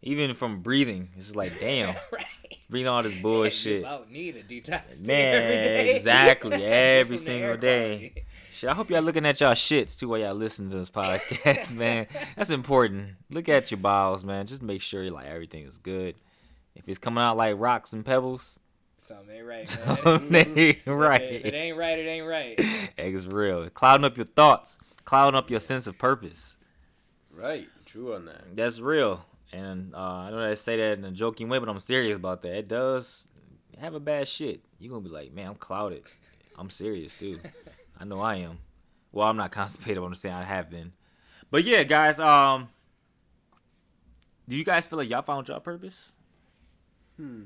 even 0.03 0.33
from 0.37 0.61
breathing, 0.61 1.09
it's 1.17 1.25
just 1.25 1.37
like, 1.37 1.59
damn, 1.59 1.89
right. 2.13 2.25
breathing 2.71 2.87
all 2.87 3.03
this 3.03 3.15
You 3.17 3.21
bullshit. 3.23 3.81
about 3.81 4.13
need 4.13 4.37
a 4.37 4.45
detox. 4.45 5.05
Man, 5.05 5.43
every 5.43 5.57
day. 5.57 5.97
exactly, 5.97 6.65
every 6.65 7.19
single 7.19 7.57
day. 7.57 8.13
Quality. 8.55 8.59
Shit, 8.59 8.71
I 8.71 8.75
hope 8.75 8.91
y'all 8.91 9.03
looking 9.03 9.27
at 9.27 9.41
y'all 9.41 9.53
shits 9.53 9.99
too 9.99 10.09
while 10.09 10.21
y'all 10.21 10.35
listen 10.35 10.71
to 10.71 10.77
this 10.77 10.91
podcast, 10.91 11.73
man. 11.77 12.07
That's 12.37 12.51
important. 12.51 13.11
Look 13.31 13.49
at 13.49 13.71
your 13.71 13.79
bowels, 13.79 14.25
man. 14.25 14.47
Just 14.47 14.63
make 14.63 14.83
sure 14.83 15.11
like 15.11 15.27
everything 15.27 15.65
is 15.67 15.79
good. 15.79 16.15
If 16.75 16.89
it's 16.89 16.99
coming 16.99 17.23
out 17.23 17.37
like 17.37 17.55
rocks 17.59 17.93
and 17.93 18.05
pebbles, 18.05 18.59
Something 18.97 19.37
ain't 19.37 19.47
right, 19.47 19.87
man. 19.87 19.99
something 20.05 20.59
ain't 20.59 20.79
right. 20.87 21.21
If 21.21 21.45
it 21.45 21.55
ain't 21.55 21.77
right, 21.77 21.99
it 21.99 22.07
ain't 22.07 22.27
right. 22.27 22.55
It's 22.97 23.27
real. 23.27 23.69
Clouding 23.71 24.05
up 24.05 24.17
your 24.17 24.25
thoughts, 24.25 24.79
clouding 25.05 25.37
up 25.37 25.51
your 25.51 25.61
sense 25.61 25.87
of 25.87 25.99
purpose. 25.99 26.57
Right. 27.31 27.69
True 27.85 28.15
on 28.15 28.25
that. 28.27 28.57
That's 28.57 28.81
real. 28.81 29.27
And 29.53 29.95
uh, 29.95 29.99
I 29.99 30.31
know 30.31 30.49
they 30.49 30.55
say 30.55 30.77
that 30.79 30.99
in 30.99 31.05
a 31.05 31.11
joking 31.11 31.49
way, 31.49 31.59
but 31.59 31.69
I'm 31.69 31.81
serious 31.81 32.17
about 32.17 32.43
that. 32.43 32.57
It 32.57 32.69
does 32.69 33.29
have 33.79 33.95
a 33.95 34.01
bad 34.01 34.27
shit. 34.27 34.63
You're 34.79 34.91
going 34.91 35.03
to 35.03 35.09
be 35.09 35.15
like, 35.15 35.33
man, 35.33 35.49
I'm 35.49 35.55
clouded. 35.57 36.05
I'm 36.57 36.71
serious, 36.71 37.15
too. 37.15 37.41
I 37.99 38.05
know 38.05 38.21
I 38.21 38.37
am. 38.37 38.59
Well, 39.13 39.29
I'm 39.29 39.37
not 39.37 39.53
constipated. 39.53 40.03
I'm 40.03 40.11
just 40.11 40.23
saying 40.23 40.35
I 40.35 40.45
have 40.45 40.71
been. 40.71 40.93
But 41.51 41.65
yeah, 41.65 41.85
guys, 41.85 42.19
um, 42.19 42.69
do 44.49 44.57
you 44.57 44.65
guys 44.65 44.87
feel 44.87 44.99
like 44.99 45.09
y'all 45.09 45.23
found 45.23 45.49
your 45.49 45.61
purpose? 45.61 46.13
Hmm. 47.17 47.45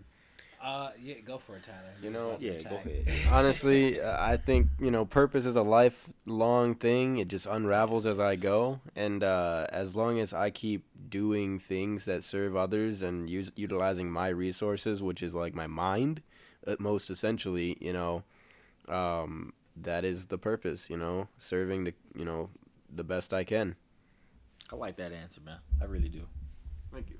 Uh, 0.61 0.91
yeah, 1.01 1.15
go 1.25 1.39
for 1.39 1.55
it, 1.55 1.63
Tyler. 1.63 1.79
You 2.03 2.11
know- 2.11 2.37
Yeah, 2.41 2.59
go 2.69 2.77
ahead. 2.77 3.07
Honestly, 3.31 4.01
uh, 4.01 4.17
I 4.21 4.37
think 4.37 4.67
you 4.81 4.91
know 4.91 5.05
purpose 5.05 5.47
is 5.47 5.55
a 5.55 5.63
lifelong 5.63 6.75
thing. 6.75 7.19
It 7.19 7.29
just 7.29 7.47
unravels 7.47 8.07
as 8.07 8.19
I 8.19 8.35
go, 8.35 8.81
and 8.97 9.23
uh, 9.23 9.67
as 9.71 9.95
long 9.95 10.19
as 10.19 10.33
I 10.35 10.51
keep 10.51 10.85
doing 11.09 11.61
things 11.61 12.07
that 12.07 12.25
serve 12.25 12.57
others 12.57 13.03
and 13.03 13.31
use, 13.31 13.53
utilizing 13.55 14.11
my 14.11 14.29
resources, 14.29 15.01
which 15.01 15.23
is 15.23 15.33
like 15.33 15.55
my 15.55 15.69
mind, 15.69 16.23
uh, 16.67 16.75
most 16.81 17.09
essentially, 17.09 17.77
you 17.81 17.93
know, 17.93 18.25
um, 18.89 19.53
that 19.83 20.05
is 20.05 20.27
the 20.27 20.38
purpose. 20.38 20.88
You 20.91 20.97
know, 20.97 21.29
serving 21.38 21.85
the 21.85 21.95
you 22.14 22.25
know 22.25 22.51
the 22.93 23.05
best 23.05 23.33
I 23.33 23.45
can. 23.45 23.77
I 24.73 24.77
like 24.77 24.97
that 24.97 25.12
answer, 25.12 25.41
man. 25.41 25.59
I 25.81 25.87
really 25.87 26.09
do. 26.09 26.27
Thank 26.93 27.11
you. 27.11 27.17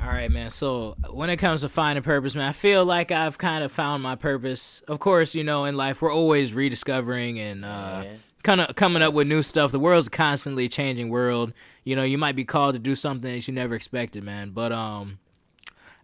All 0.00 0.08
right, 0.08 0.30
man. 0.30 0.50
So 0.50 0.96
when 1.10 1.30
it 1.30 1.36
comes 1.36 1.60
to 1.60 1.68
finding 1.68 2.02
purpose, 2.02 2.34
man, 2.34 2.48
I 2.48 2.52
feel 2.52 2.84
like 2.84 3.12
I've 3.12 3.38
kind 3.38 3.62
of 3.62 3.70
found 3.70 4.02
my 4.02 4.16
purpose. 4.16 4.82
Of 4.88 4.98
course, 4.98 5.34
you 5.34 5.44
know, 5.44 5.64
in 5.64 5.76
life 5.76 6.02
we're 6.02 6.12
always 6.12 6.54
rediscovering 6.54 7.38
and 7.38 7.64
uh, 7.64 8.00
Man. 8.02 8.20
kind 8.42 8.60
of 8.60 8.74
coming 8.74 9.00
up 9.02 9.14
with 9.14 9.28
new 9.28 9.42
stuff. 9.42 9.70
The 9.70 9.78
world's 9.78 10.08
a 10.08 10.10
constantly 10.10 10.68
changing 10.68 11.08
world. 11.08 11.52
You 11.84 11.94
know, 11.94 12.02
you 12.02 12.18
might 12.18 12.34
be 12.34 12.44
called 12.44 12.74
to 12.74 12.80
do 12.80 12.96
something 12.96 13.32
that 13.32 13.46
you 13.46 13.54
never 13.54 13.76
expected, 13.76 14.24
man. 14.24 14.50
But 14.50 14.72
um, 14.72 15.20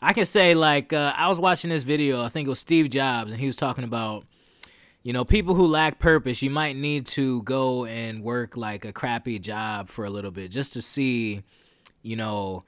I 0.00 0.12
can 0.12 0.26
say 0.26 0.54
like 0.54 0.92
uh, 0.92 1.14
I 1.16 1.28
was 1.28 1.40
watching 1.40 1.70
this 1.70 1.82
video. 1.82 2.22
I 2.22 2.28
think 2.28 2.46
it 2.46 2.50
was 2.50 2.60
Steve 2.60 2.90
Jobs, 2.90 3.32
and 3.32 3.40
he 3.40 3.46
was 3.46 3.56
talking 3.56 3.84
about 3.84 4.24
you 5.02 5.12
know 5.12 5.24
people 5.24 5.54
who 5.54 5.66
lack 5.66 5.98
purpose. 5.98 6.42
You 6.42 6.50
might 6.50 6.76
need 6.76 7.06
to 7.06 7.42
go 7.42 7.84
and 7.84 8.22
work 8.22 8.56
like 8.56 8.84
a 8.84 8.92
crappy 8.92 9.38
job 9.38 9.88
for 9.88 10.04
a 10.04 10.10
little 10.10 10.30
bit 10.30 10.50
just 10.50 10.72
to 10.74 10.82
see, 10.82 11.42
you 12.02 12.16
know 12.16 12.64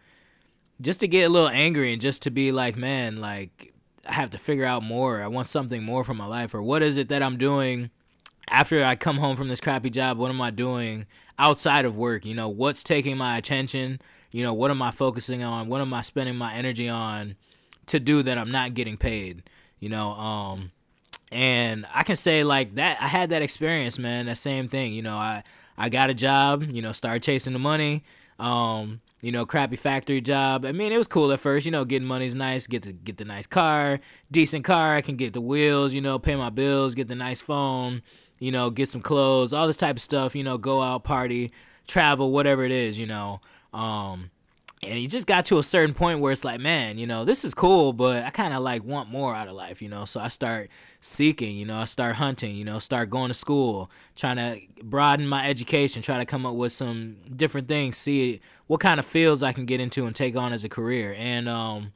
just 0.80 1.00
to 1.00 1.08
get 1.08 1.24
a 1.24 1.28
little 1.28 1.48
angry 1.48 1.92
and 1.92 2.00
just 2.00 2.22
to 2.22 2.30
be 2.30 2.52
like, 2.52 2.76
man, 2.76 3.20
like 3.20 3.72
I 4.06 4.14
have 4.14 4.30
to 4.30 4.38
figure 4.38 4.64
out 4.64 4.82
more. 4.82 5.22
I 5.22 5.26
want 5.26 5.46
something 5.46 5.82
more 5.82 6.04
from 6.04 6.16
my 6.16 6.26
life, 6.26 6.54
or 6.54 6.62
what 6.62 6.82
is 6.82 6.96
it 6.96 7.08
that 7.08 7.22
I'm 7.22 7.36
doing 7.36 7.90
after 8.48 8.82
I 8.84 8.96
come 8.96 9.18
home 9.18 9.36
from 9.36 9.48
this 9.48 9.60
crappy 9.60 9.90
job? 9.90 10.18
What 10.18 10.30
am 10.30 10.40
I 10.40 10.50
doing 10.50 11.06
outside 11.38 11.84
of 11.84 11.96
work? 11.96 12.24
You 12.24 12.34
know, 12.34 12.48
what's 12.48 12.82
taking 12.82 13.16
my 13.16 13.36
attention? 13.36 14.00
You 14.32 14.42
know, 14.42 14.54
what 14.54 14.70
am 14.70 14.80
I 14.80 14.90
focusing 14.90 15.42
on? 15.42 15.68
What 15.68 15.80
am 15.80 15.92
I 15.92 16.02
spending 16.02 16.36
my 16.36 16.54
energy 16.54 16.88
on 16.88 17.36
to 17.86 18.00
do 18.00 18.22
that 18.22 18.38
I'm 18.38 18.50
not 18.50 18.74
getting 18.74 18.96
paid? 18.96 19.42
You 19.80 19.88
know, 19.88 20.12
um, 20.12 20.70
and 21.30 21.86
I 21.94 22.02
can 22.02 22.16
say 22.16 22.44
like 22.44 22.74
that 22.74 23.00
I 23.00 23.08
had 23.08 23.30
that 23.30 23.42
experience, 23.42 23.98
man. 23.98 24.26
That 24.26 24.38
same 24.38 24.68
thing. 24.68 24.92
You 24.92 25.02
know, 25.02 25.16
I 25.16 25.42
I 25.78 25.88
got 25.88 26.10
a 26.10 26.14
job. 26.14 26.64
You 26.64 26.82
know, 26.82 26.92
started 26.92 27.22
chasing 27.22 27.52
the 27.52 27.58
money. 27.58 28.04
Um, 28.38 29.00
you 29.22 29.32
know, 29.32 29.44
crappy 29.44 29.76
factory 29.76 30.20
job. 30.20 30.64
I 30.64 30.72
mean, 30.72 30.92
it 30.92 30.98
was 30.98 31.06
cool 31.06 31.30
at 31.30 31.40
first. 31.40 31.66
You 31.66 31.72
know, 31.72 31.84
getting 31.84 32.08
money's 32.08 32.34
nice. 32.34 32.66
Get 32.66 32.82
the 32.82 32.92
get 32.92 33.18
the 33.18 33.24
nice 33.24 33.46
car, 33.46 34.00
decent 34.30 34.64
car. 34.64 34.94
I 34.94 35.02
can 35.02 35.16
get 35.16 35.34
the 35.34 35.40
wheels. 35.40 35.92
You 35.92 36.00
know, 36.00 36.18
pay 36.18 36.36
my 36.36 36.50
bills. 36.50 36.94
Get 36.94 37.08
the 37.08 37.14
nice 37.14 37.40
phone. 37.40 38.02
You 38.38 38.50
know, 38.50 38.70
get 38.70 38.88
some 38.88 39.02
clothes. 39.02 39.52
All 39.52 39.66
this 39.66 39.76
type 39.76 39.96
of 39.96 40.02
stuff. 40.02 40.34
You 40.34 40.42
know, 40.42 40.58
go 40.58 40.80
out, 40.80 41.04
party, 41.04 41.52
travel, 41.86 42.32
whatever 42.32 42.64
it 42.64 42.72
is. 42.72 42.98
You 42.98 43.06
know, 43.06 43.40
um, 43.72 44.30
and 44.82 44.98
you 44.98 45.06
just 45.06 45.26
got 45.26 45.44
to 45.46 45.58
a 45.58 45.62
certain 45.62 45.94
point 45.94 46.20
where 46.20 46.32
it's 46.32 46.44
like, 46.44 46.58
man, 46.58 46.96
you 46.96 47.06
know, 47.06 47.26
this 47.26 47.44
is 47.44 47.52
cool, 47.52 47.92
but 47.92 48.24
I 48.24 48.30
kind 48.30 48.54
of 48.54 48.62
like 48.62 48.82
want 48.82 49.10
more 49.10 49.34
out 49.34 49.46
of 49.46 49.54
life, 49.54 49.82
you 49.82 49.90
know. 49.90 50.06
So 50.06 50.20
I 50.20 50.28
start 50.28 50.70
seeking, 51.02 51.54
you 51.56 51.66
know, 51.66 51.78
I 51.78 51.84
start 51.84 52.16
hunting, 52.16 52.56
you 52.56 52.64
know, 52.64 52.78
start 52.78 53.10
going 53.10 53.28
to 53.28 53.34
school, 53.34 53.90
trying 54.16 54.36
to 54.36 54.60
broaden 54.82 55.26
my 55.26 55.46
education, 55.46 56.00
try 56.00 56.16
to 56.16 56.24
come 56.24 56.46
up 56.46 56.54
with 56.54 56.72
some 56.72 57.16
different 57.36 57.68
things, 57.68 57.98
see 57.98 58.40
what 58.68 58.80
kind 58.80 58.98
of 58.98 59.04
fields 59.04 59.42
I 59.42 59.52
can 59.52 59.66
get 59.66 59.80
into 59.80 60.06
and 60.06 60.16
take 60.16 60.34
on 60.34 60.54
as 60.54 60.64
a 60.64 60.68
career. 60.68 61.14
And 61.18 61.46
um, 61.46 61.92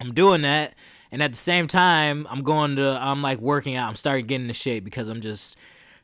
I'm 0.00 0.14
doing 0.14 0.42
that, 0.42 0.74
and 1.12 1.22
at 1.22 1.30
the 1.30 1.36
same 1.36 1.68
time, 1.68 2.26
I'm 2.30 2.42
going 2.42 2.76
to, 2.76 2.98
I'm 3.00 3.20
like 3.20 3.38
working 3.38 3.76
out. 3.76 3.90
I'm 3.90 3.96
starting 3.96 4.26
getting 4.26 4.46
into 4.46 4.54
shape 4.54 4.82
because 4.82 5.08
I'm 5.08 5.20
just 5.20 5.58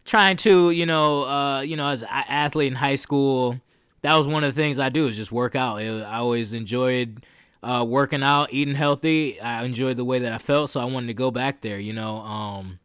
trying 0.04 0.36
to, 0.38 0.70
you 0.70 0.84
know, 0.84 1.24
uh, 1.24 1.60
you 1.62 1.76
know, 1.76 1.88
as 1.88 2.02
an 2.02 2.08
athlete 2.10 2.72
in 2.72 2.76
high 2.76 2.94
school, 2.96 3.58
that 4.02 4.14
was 4.14 4.26
one 4.26 4.44
of 4.44 4.54
the 4.54 4.60
things 4.60 4.78
I 4.78 4.88
do 4.88 5.08
is 5.08 5.16
just 5.16 5.32
work 5.32 5.54
out. 5.54 5.80
It, 5.82 6.02
I 6.02 6.18
always 6.18 6.52
enjoyed 6.52 7.24
uh, 7.62 7.84
working 7.86 8.22
out, 8.22 8.52
eating 8.52 8.74
healthy. 8.74 9.40
I 9.40 9.64
enjoyed 9.64 9.96
the 9.96 10.04
way 10.04 10.18
that 10.20 10.32
I 10.32 10.38
felt, 10.38 10.70
so 10.70 10.80
I 10.80 10.84
wanted 10.84 11.08
to 11.08 11.14
go 11.14 11.30
back 11.30 11.60
there. 11.60 11.78
You 11.78 11.92
know, 11.92 12.18
um, 12.18 12.78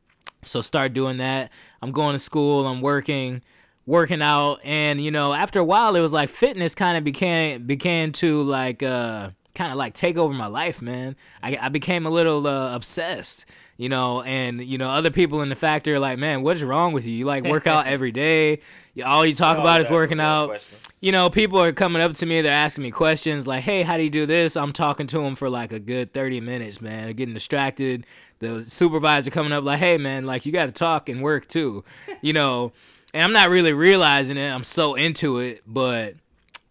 so 0.44 0.62
start 0.62 0.94
doing 0.94 1.18
that. 1.18 1.52
I'm 1.82 1.92
going 1.92 2.14
to 2.14 2.20
school. 2.20 2.68
I'm 2.68 2.82
working, 2.82 3.42
working 3.86 4.22
out, 4.22 4.60
and 4.64 5.04
you 5.04 5.12
know, 5.12 5.34
after 5.34 5.60
a 5.60 5.66
while, 5.66 5.96
it 5.96 6.02
was 6.02 6.14
like 6.14 6.30
fitness 6.30 6.76
kind 6.76 6.98
of 6.98 7.04
became 7.04 7.66
began 7.66 8.12
to 8.14 8.44
like 8.44 8.84
uh, 8.84 9.30
kind 9.54 9.72
of 9.72 9.78
like 9.78 9.94
take 9.94 10.18
over 10.18 10.34
my 10.34 10.48
life, 10.48 10.82
man. 10.82 11.16
I 11.42 11.58
I 11.62 11.70
became 11.70 12.06
a 12.06 12.10
little 12.10 12.46
uh, 12.46 12.76
obsessed 12.76 13.46
you 13.78 13.90
know, 13.90 14.22
and 14.22 14.64
you 14.64 14.78
know, 14.78 14.90
other 14.90 15.12
people 15.12 15.42
in 15.42 15.50
the 15.50 15.56
factory 15.56 15.94
are 15.94 16.00
like, 16.00 16.18
man, 16.18 16.44
what's 16.44 16.62
wrong 16.62 16.94
with 16.94 17.06
you? 17.06 17.14
You 17.14 17.26
like 17.26 17.44
work 17.44 17.68
out 17.68 17.88
every 17.88 18.12
day. 18.12 18.60
All 19.06 19.26
you 19.26 19.36
talk 19.36 19.58
oh, 19.58 19.62
about 19.62 19.82
is 19.82 19.90
working 19.90 20.20
out. 20.20 20.48
Questions. 20.48 20.82
You 21.02 21.12
know, 21.12 21.30
people 21.30 21.60
are 21.60 21.74
coming 21.74 22.02
up 22.02 22.14
to 22.16 22.26
me, 22.26 22.42
they're 22.42 22.52
asking 22.52 22.84
me 22.84 22.92
questions 22.92 23.46
like, 23.46 23.64
hey, 23.64 23.84
how 23.84 23.98
do 23.98 24.04
you 24.04 24.10
do 24.10 24.26
this? 24.26 24.56
I'm 24.56 24.72
talking 24.72 25.08
to 25.08 25.20
them 25.20 25.36
for 25.36 25.50
like 25.50 25.74
a 25.74 25.80
good 25.80 26.14
30 26.14 26.42
minutes, 26.42 26.82
man. 26.82 27.04
They're 27.04 27.14
getting 27.14 27.34
distracted. 27.34 28.06
The 28.40 28.66
supervisor 28.68 29.30
coming 29.30 29.52
up 29.52 29.64
like, 29.64 29.80
hey, 29.80 29.98
man, 29.98 30.26
like 30.26 30.46
you 30.46 30.52
got 30.52 30.66
to 30.66 30.72
talk 30.72 31.10
and 31.10 31.22
work 31.22 31.48
too, 31.48 31.84
you 32.22 32.34
know. 32.34 32.72
And 33.14 33.24
I'm 33.24 33.34
not 33.34 33.50
really 33.50 33.74
realizing 33.74 34.38
it. 34.38 34.50
I'm 34.50 34.64
so 34.64 34.96
into 34.96 35.40
it, 35.40 35.62
but 35.68 36.16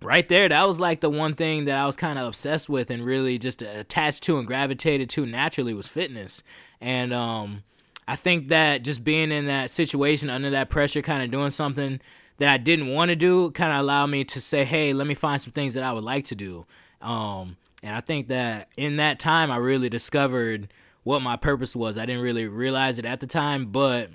right 0.02 0.28
there 0.28 0.48
that 0.48 0.66
was 0.66 0.78
like 0.78 1.00
the 1.00 1.08
one 1.08 1.34
thing 1.34 1.64
that 1.64 1.78
i 1.78 1.86
was 1.86 1.96
kind 1.96 2.18
of 2.18 2.26
obsessed 2.26 2.68
with 2.68 2.90
and 2.90 3.02
really 3.02 3.38
just 3.38 3.62
attached 3.62 4.22
to 4.22 4.36
and 4.36 4.46
gravitated 4.46 5.08
to 5.08 5.24
naturally 5.24 5.72
was 5.72 5.88
fitness 5.88 6.42
and 6.80 7.12
um, 7.12 7.62
I 8.06 8.16
think 8.16 8.48
that 8.48 8.82
just 8.82 9.04
being 9.04 9.32
in 9.32 9.46
that 9.46 9.70
situation 9.70 10.30
under 10.30 10.50
that 10.50 10.70
pressure, 10.70 11.02
kind 11.02 11.22
of 11.22 11.30
doing 11.30 11.50
something 11.50 12.00
that 12.38 12.48
I 12.48 12.58
didn't 12.58 12.88
want 12.88 13.10
to 13.10 13.16
do, 13.16 13.50
kind 13.52 13.72
of 13.72 13.80
allowed 13.80 14.06
me 14.06 14.24
to 14.24 14.40
say, 14.40 14.64
hey, 14.64 14.92
let 14.92 15.06
me 15.06 15.14
find 15.14 15.40
some 15.40 15.52
things 15.52 15.74
that 15.74 15.82
I 15.82 15.92
would 15.92 16.04
like 16.04 16.24
to 16.26 16.34
do. 16.34 16.66
Um, 17.00 17.56
and 17.82 17.94
I 17.94 18.00
think 18.00 18.28
that 18.28 18.68
in 18.76 18.96
that 18.96 19.18
time, 19.18 19.50
I 19.50 19.56
really 19.56 19.88
discovered 19.88 20.72
what 21.02 21.22
my 21.22 21.36
purpose 21.36 21.76
was. 21.76 21.96
I 21.96 22.06
didn't 22.06 22.22
really 22.22 22.46
realize 22.48 22.98
it 22.98 23.04
at 23.04 23.20
the 23.20 23.26
time, 23.26 23.66
but 23.66 24.10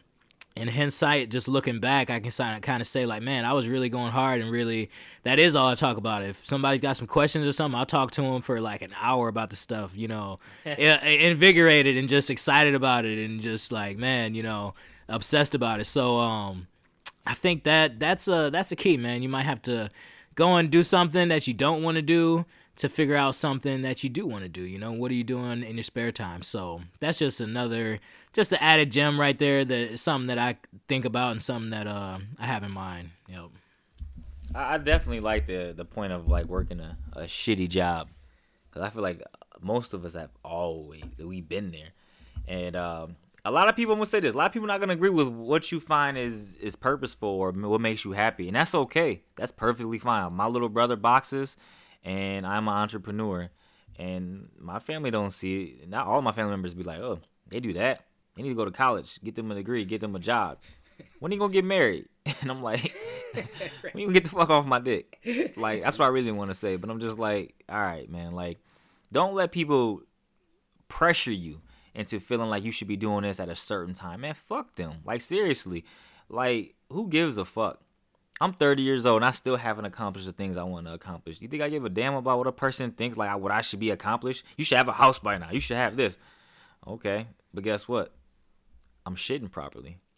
in 0.59 0.67
hindsight, 0.67 1.29
just 1.29 1.47
looking 1.47 1.79
back, 1.79 2.09
I 2.09 2.19
can 2.19 2.31
kind 2.61 2.81
of 2.81 2.87
say 2.87 3.05
like, 3.05 3.21
man, 3.21 3.45
I 3.45 3.53
was 3.53 3.67
really 3.67 3.89
going 3.89 4.11
hard 4.11 4.41
and 4.41 4.51
really 4.51 4.89
that 5.23 5.39
is 5.39 5.55
all 5.55 5.67
I 5.67 5.75
talk 5.75 5.97
about. 5.97 6.23
If 6.23 6.45
somebody's 6.45 6.81
got 6.81 6.97
some 6.97 7.07
questions 7.07 7.47
or 7.47 7.51
something, 7.51 7.79
I'll 7.79 7.85
talk 7.85 8.11
to 8.11 8.21
them 8.21 8.41
for 8.41 8.59
like 8.59 8.81
an 8.81 8.93
hour 8.99 9.27
about 9.27 9.49
the 9.49 9.55
stuff, 9.55 9.91
you 9.95 10.07
know, 10.07 10.39
invigorated 10.65 11.97
and 11.97 12.09
just 12.09 12.29
excited 12.29 12.75
about 12.75 13.05
it 13.05 13.23
and 13.23 13.41
just 13.41 13.71
like, 13.71 13.97
man, 13.97 14.35
you 14.35 14.43
know, 14.43 14.73
obsessed 15.07 15.55
about 15.55 15.79
it. 15.79 15.85
So, 15.85 16.19
um, 16.19 16.67
I 17.25 17.35
think 17.35 17.63
that 17.63 17.99
that's 17.99 18.27
a 18.27 18.49
that's 18.51 18.71
a 18.71 18.75
key, 18.75 18.97
man. 18.97 19.21
You 19.21 19.29
might 19.29 19.43
have 19.43 19.61
to 19.63 19.91
go 20.35 20.55
and 20.55 20.71
do 20.71 20.81
something 20.83 21.27
that 21.29 21.47
you 21.47 21.53
don't 21.53 21.83
want 21.83 21.95
to 21.95 22.01
do 22.01 22.45
to 22.77 22.87
figure 22.87 23.15
out 23.15 23.35
something 23.35 23.81
that 23.81 24.03
you 24.03 24.09
do 24.09 24.25
want 24.25 24.43
to 24.43 24.49
do. 24.49 24.61
You 24.61 24.79
know, 24.79 24.93
what 24.93 25.11
are 25.11 25.15
you 25.15 25.23
doing 25.23 25.63
in 25.63 25.75
your 25.75 25.83
spare 25.83 26.13
time? 26.13 26.41
So 26.41 26.81
that's 26.99 27.19
just 27.19 27.41
another, 27.41 27.99
just 28.33 28.51
an 28.51 28.59
added 28.61 28.91
gem 28.91 29.19
right 29.19 29.37
there. 29.37 29.65
That 29.65 29.93
is 29.93 30.01
something 30.01 30.27
that 30.27 30.37
I 30.37 30.57
think 30.87 31.05
about 31.05 31.31
and 31.31 31.41
something 31.41 31.71
that 31.71 31.87
uh, 31.87 32.19
I 32.37 32.45
have 32.45 32.63
in 32.63 32.71
mind. 32.71 33.11
Yep. 33.27 33.49
I 34.55 34.77
definitely 34.77 35.19
like 35.19 35.45
the 35.47 35.73
the 35.75 35.85
point 35.85 36.11
of 36.11 36.27
like 36.27 36.45
working 36.45 36.79
a, 36.79 36.97
a 37.13 37.21
shitty 37.23 37.69
job, 37.69 38.09
because 38.69 38.81
I 38.81 38.89
feel 38.89 39.03
like 39.03 39.21
most 39.61 39.93
of 39.93 40.05
us 40.05 40.15
have 40.15 40.31
always 40.43 41.03
we've 41.19 41.47
been 41.47 41.71
there, 41.71 41.89
and 42.47 42.75
um, 42.75 43.15
a 43.45 43.51
lot 43.51 43.69
of 43.69 43.75
people 43.75 43.95
will 43.95 44.07
say 44.07 44.19
this. 44.19 44.33
A 44.33 44.37
lot 44.37 44.47
of 44.47 44.53
people 44.53 44.67
not 44.67 44.79
gonna 44.79 44.93
agree 44.93 45.11
with 45.11 45.27
what 45.27 45.71
you 45.71 45.79
find 45.79 46.17
is 46.17 46.55
is 46.55 46.75
purposeful 46.75 47.29
or 47.29 47.51
what 47.51 47.79
makes 47.79 48.03
you 48.03 48.13
happy, 48.13 48.47
and 48.47 48.55
that's 48.55 48.73
okay. 48.73 49.21
That's 49.35 49.51
perfectly 49.51 49.99
fine. 49.99 50.33
My 50.33 50.47
little 50.47 50.69
brother 50.69 50.95
boxes 50.95 51.55
and 52.03 52.45
I'm 52.45 52.67
an 52.67 52.73
entrepreneur, 52.73 53.49
and 53.97 54.49
my 54.57 54.79
family 54.79 55.11
don't 55.11 55.31
see. 55.31 55.81
Not 55.87 56.07
all 56.07 56.21
my 56.21 56.31
family 56.31 56.51
members 56.51 56.73
be 56.73 56.83
like, 56.83 56.99
oh, 56.99 57.19
they 57.47 57.59
do 57.59 57.73
that. 57.73 58.05
They 58.39 58.43
need 58.43 58.49
to 58.51 58.55
go 58.55 58.63
to 58.63 58.71
college, 58.71 59.19
get 59.21 59.35
them 59.35 59.51
a 59.51 59.55
degree, 59.55 59.83
get 59.83 59.99
them 59.99 60.15
a 60.15 60.19
job. 60.19 60.59
When 61.19 61.29
are 61.29 61.35
you 61.35 61.39
gonna 61.41 61.51
get 61.51 61.65
married? 61.65 62.07
And 62.41 62.49
I'm 62.49 62.63
like, 62.63 62.95
when 63.91 64.01
you 64.01 64.13
get 64.13 64.23
the 64.23 64.29
fuck 64.29 64.49
off 64.49 64.65
my 64.65 64.79
dick? 64.79 65.19
Like 65.57 65.83
that's 65.83 65.99
what 65.99 66.05
I 66.05 66.07
really 66.07 66.31
want 66.31 66.49
to 66.49 66.55
say. 66.55 66.77
But 66.77 66.89
I'm 66.89 67.01
just 67.01 67.19
like, 67.19 67.53
all 67.67 67.81
right, 67.81 68.09
man. 68.09 68.31
Like, 68.31 68.59
don't 69.11 69.33
let 69.33 69.51
people 69.51 70.03
pressure 70.87 71.33
you 71.33 71.59
into 71.93 72.21
feeling 72.21 72.49
like 72.49 72.63
you 72.63 72.71
should 72.71 72.87
be 72.87 72.95
doing 72.95 73.23
this 73.23 73.41
at 73.41 73.49
a 73.49 73.57
certain 73.57 73.93
time. 73.93 74.21
Man, 74.21 74.35
fuck 74.35 74.75
them. 74.75 74.99
Like 75.03 75.19
seriously, 75.19 75.83
like 76.29 76.75
who 76.89 77.09
gives 77.09 77.37
a 77.37 77.43
fuck? 77.43 77.81
I'm 78.39 78.53
30 78.53 78.81
years 78.81 79.05
old 79.05 79.17
and 79.17 79.25
I 79.25 79.31
still 79.31 79.57
haven't 79.57 79.83
accomplished 79.83 80.27
the 80.27 80.33
things 80.33 80.55
I 80.55 80.63
want 80.63 80.85
to 80.85 80.93
accomplish. 80.93 81.41
You 81.41 81.49
think 81.49 81.61
I 81.61 81.67
give 81.67 81.83
a 81.83 81.89
damn 81.89 82.13
about 82.13 82.37
what 82.37 82.47
a 82.47 82.53
person 82.53 82.91
thinks, 82.91 83.17
like 83.17 83.37
what 83.37 83.51
I 83.51 83.59
should 83.59 83.81
be 83.81 83.89
accomplished? 83.89 84.45
You 84.55 84.63
should 84.63 84.77
have 84.77 84.87
a 84.87 84.93
house 84.93 85.19
by 85.19 85.37
now. 85.37 85.51
You 85.51 85.59
should 85.59 85.75
have 85.75 85.97
this. 85.97 86.17
Okay, 86.87 87.27
but 87.53 87.65
guess 87.65 87.85
what? 87.85 88.13
I'm 89.05 89.15
shitting 89.15 89.51
properly. 89.51 89.97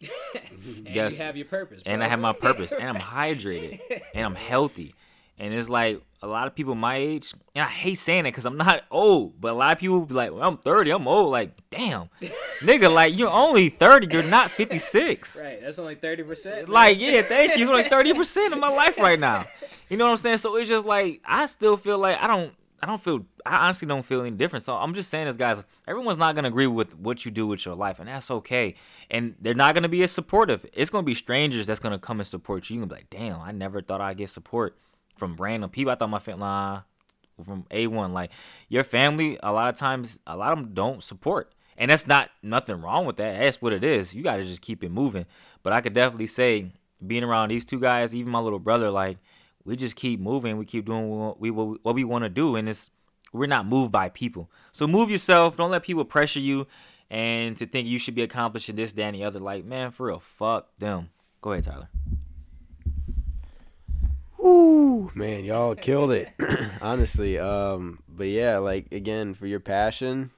and 0.54 0.84
guess, 0.84 1.18
you 1.18 1.24
have 1.24 1.36
your 1.36 1.46
purpose. 1.46 1.82
Bro. 1.82 1.92
And 1.92 2.04
I 2.04 2.08
have 2.08 2.20
my 2.20 2.32
purpose. 2.32 2.72
and 2.72 2.88
I'm 2.88 2.96
hydrated. 3.00 3.80
and 4.14 4.24
I'm 4.24 4.34
healthy. 4.34 4.94
And 5.38 5.52
it's 5.54 5.68
like 5.68 6.00
a 6.22 6.26
lot 6.26 6.46
of 6.46 6.54
people 6.54 6.74
my 6.74 6.96
age, 6.96 7.32
and 7.54 7.64
I 7.64 7.68
hate 7.68 7.96
saying 7.96 8.20
it 8.20 8.30
because 8.30 8.44
I'm 8.44 8.56
not 8.56 8.84
old, 8.90 9.40
but 9.40 9.52
a 9.52 9.54
lot 9.54 9.72
of 9.72 9.78
people 9.78 10.00
be 10.02 10.14
like, 10.14 10.30
well, 10.30 10.42
I'm 10.42 10.56
30, 10.58 10.90
I'm 10.92 11.08
old. 11.08 11.32
Like, 11.32 11.56
damn, 11.70 12.10
nigga, 12.60 12.92
like 12.92 13.16
you're 13.18 13.30
only 13.30 13.68
30, 13.68 14.08
you're 14.12 14.22
not 14.24 14.50
56. 14.50 15.42
Right, 15.42 15.60
that's 15.60 15.78
only 15.78 15.96
30%. 15.96 16.68
Like, 16.68 16.98
yeah, 17.00 17.22
thank 17.22 17.56
you. 17.56 17.62
It's 17.74 17.92
only 17.92 18.12
30% 18.12 18.52
of 18.52 18.58
my 18.58 18.68
life 18.68 18.98
right 18.98 19.18
now. 19.18 19.46
You 19.88 19.96
know 19.96 20.04
what 20.04 20.12
I'm 20.12 20.16
saying? 20.18 20.36
So 20.36 20.54
it's 20.56 20.68
just 20.68 20.86
like 20.86 21.20
I 21.24 21.46
still 21.46 21.76
feel 21.76 21.98
like 21.98 22.22
I 22.22 22.26
don't, 22.26 22.52
I 22.82 22.86
don't 22.86 23.00
feel, 23.00 23.24
I 23.46 23.66
honestly 23.66 23.86
don't 23.86 24.04
feel 24.04 24.22
any 24.22 24.32
different. 24.32 24.64
So 24.64 24.74
I'm 24.74 24.92
just 24.92 25.08
saying 25.08 25.26
this, 25.26 25.36
guys. 25.36 25.64
Everyone's 25.86 26.18
not 26.18 26.34
gonna 26.34 26.48
agree 26.48 26.66
with 26.66 26.96
what 26.96 27.24
you 27.24 27.30
do 27.30 27.46
with 27.46 27.64
your 27.64 27.76
life, 27.76 28.00
and 28.00 28.08
that's 28.08 28.30
okay. 28.30 28.74
And 29.10 29.36
they're 29.40 29.54
not 29.54 29.74
gonna 29.74 29.88
be 29.88 30.02
as 30.02 30.10
supportive. 30.10 30.66
It's 30.72 30.90
gonna 30.90 31.04
be 31.04 31.14
strangers 31.14 31.68
that's 31.68 31.80
gonna 31.80 31.98
come 31.98 32.18
and 32.18 32.26
support 32.26 32.68
you. 32.68 32.74
You 32.74 32.80
gonna 32.80 32.88
be 32.88 32.96
like, 32.96 33.10
damn, 33.10 33.40
I 33.40 33.52
never 33.52 33.80
thought 33.80 34.00
I'd 34.00 34.16
get 34.16 34.30
support 34.30 34.76
from 35.16 35.36
random 35.36 35.70
people. 35.70 35.92
I 35.92 35.94
thought 35.94 36.10
my 36.10 36.18
family 36.18 36.40
nah, 36.40 36.80
from 37.44 37.64
A1. 37.70 38.12
Like 38.12 38.32
your 38.68 38.84
family, 38.84 39.38
a 39.42 39.52
lot 39.52 39.72
of 39.72 39.78
times, 39.78 40.18
a 40.26 40.36
lot 40.36 40.52
of 40.52 40.58
them 40.58 40.74
don't 40.74 41.02
support. 41.02 41.52
And 41.78 41.90
that's 41.90 42.06
not 42.06 42.30
nothing 42.42 42.80
wrong 42.80 43.06
with 43.06 43.16
that. 43.16 43.38
That's 43.38 43.62
what 43.62 43.72
it 43.72 43.84
is. 43.84 44.14
You 44.14 44.22
got 44.22 44.36
to 44.36 44.44
just 44.44 44.60
keep 44.60 44.84
it 44.84 44.90
moving. 44.90 45.26
But 45.62 45.72
I 45.72 45.80
could 45.80 45.94
definitely 45.94 46.26
say, 46.26 46.72
being 47.04 47.24
around 47.24 47.48
these 47.48 47.64
two 47.64 47.80
guys, 47.80 48.14
even 48.14 48.30
my 48.30 48.38
little 48.38 48.58
brother, 48.58 48.90
like 48.90 49.18
we 49.64 49.76
just 49.76 49.96
keep 49.96 50.20
moving. 50.20 50.58
We 50.58 50.64
keep 50.64 50.86
doing 50.86 51.08
what 51.08 51.40
we 51.40 51.50
what 51.50 51.94
we 51.94 52.04
want 52.04 52.24
to 52.24 52.28
do, 52.28 52.56
and 52.56 52.68
it's 52.68 52.90
we're 53.32 53.46
not 53.46 53.66
moved 53.66 53.92
by 53.92 54.08
people. 54.08 54.50
So 54.72 54.86
move 54.86 55.10
yourself. 55.10 55.56
Don't 55.56 55.70
let 55.70 55.82
people 55.82 56.04
pressure 56.04 56.40
you 56.40 56.66
and 57.10 57.56
to 57.58 57.66
think 57.66 57.86
you 57.86 57.98
should 57.98 58.14
be 58.14 58.22
accomplishing 58.22 58.76
this, 58.76 58.92
that, 58.92 59.02
and 59.02 59.16
the 59.16 59.24
other. 59.24 59.40
Like 59.40 59.64
man, 59.64 59.90
for 59.90 60.06
real, 60.06 60.20
fuck 60.20 60.68
them. 60.78 61.10
Go 61.40 61.52
ahead, 61.52 61.64
Tyler. 61.64 61.88
Ooh, 64.40 65.10
man, 65.14 65.44
y'all 65.44 65.74
killed 65.76 66.10
it. 66.10 66.28
honestly, 66.80 67.38
um, 67.38 68.02
but 68.08 68.26
yeah, 68.26 68.58
like 68.58 68.90
again, 68.90 69.34
for 69.34 69.46
your 69.46 69.60
passion, 69.60 70.30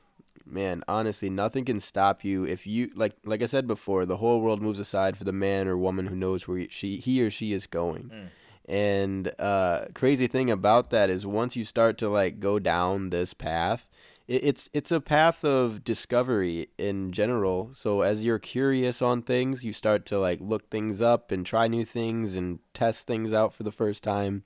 man, 0.44 0.82
honestly, 0.86 1.30
nothing 1.30 1.64
can 1.64 1.80
stop 1.80 2.24
you 2.24 2.44
if 2.44 2.66
you 2.66 2.90
like 2.94 3.14
like 3.24 3.42
I 3.42 3.46
said 3.46 3.66
before, 3.66 4.04
the 4.04 4.18
whole 4.18 4.40
world 4.40 4.60
moves 4.60 4.78
aside 4.78 5.16
for 5.16 5.24
the 5.24 5.32
man 5.32 5.68
or 5.68 5.76
woman 5.76 6.06
who 6.06 6.16
knows 6.16 6.46
where 6.46 6.66
she 6.68 6.98
he 6.98 7.22
or 7.22 7.30
she 7.30 7.52
is 7.52 7.66
going. 7.66 8.10
Mm. 8.12 8.28
And 8.66 9.32
uh 9.38 9.86
crazy 9.94 10.26
thing 10.26 10.50
about 10.50 10.90
that 10.90 11.10
is 11.10 11.26
once 11.26 11.54
you 11.56 11.64
start 11.64 11.98
to 11.98 12.08
like 12.08 12.40
go 12.40 12.58
down 12.58 13.10
this 13.10 13.34
path, 13.34 13.86
it's 14.26 14.70
it's 14.72 14.90
a 14.90 15.00
path 15.00 15.44
of 15.44 15.84
discovery 15.84 16.68
in 16.78 17.12
general. 17.12 17.70
So 17.74 18.00
as 18.00 18.24
you're 18.24 18.38
curious 18.38 19.02
on 19.02 19.22
things, 19.22 19.64
you 19.64 19.72
start 19.74 20.06
to 20.06 20.18
like 20.18 20.40
look 20.40 20.70
things 20.70 21.02
up 21.02 21.30
and 21.30 21.44
try 21.44 21.68
new 21.68 21.84
things 21.84 22.36
and 22.36 22.58
test 22.72 23.06
things 23.06 23.34
out 23.34 23.52
for 23.52 23.64
the 23.64 23.72
first 23.72 24.02
time. 24.02 24.44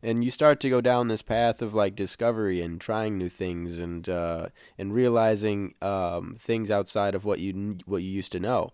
And 0.00 0.22
you 0.22 0.30
start 0.30 0.60
to 0.60 0.70
go 0.70 0.80
down 0.80 1.08
this 1.08 1.22
path 1.22 1.60
of 1.60 1.74
like 1.74 1.96
discovery 1.96 2.60
and 2.60 2.80
trying 2.80 3.18
new 3.18 3.28
things 3.28 3.78
and 3.78 4.08
uh, 4.08 4.48
and 4.78 4.94
realizing 4.94 5.74
um, 5.82 6.36
things 6.38 6.70
outside 6.70 7.16
of 7.16 7.24
what 7.24 7.40
you 7.40 7.78
what 7.86 8.04
you 8.04 8.10
used 8.10 8.30
to 8.32 8.40
know 8.40 8.72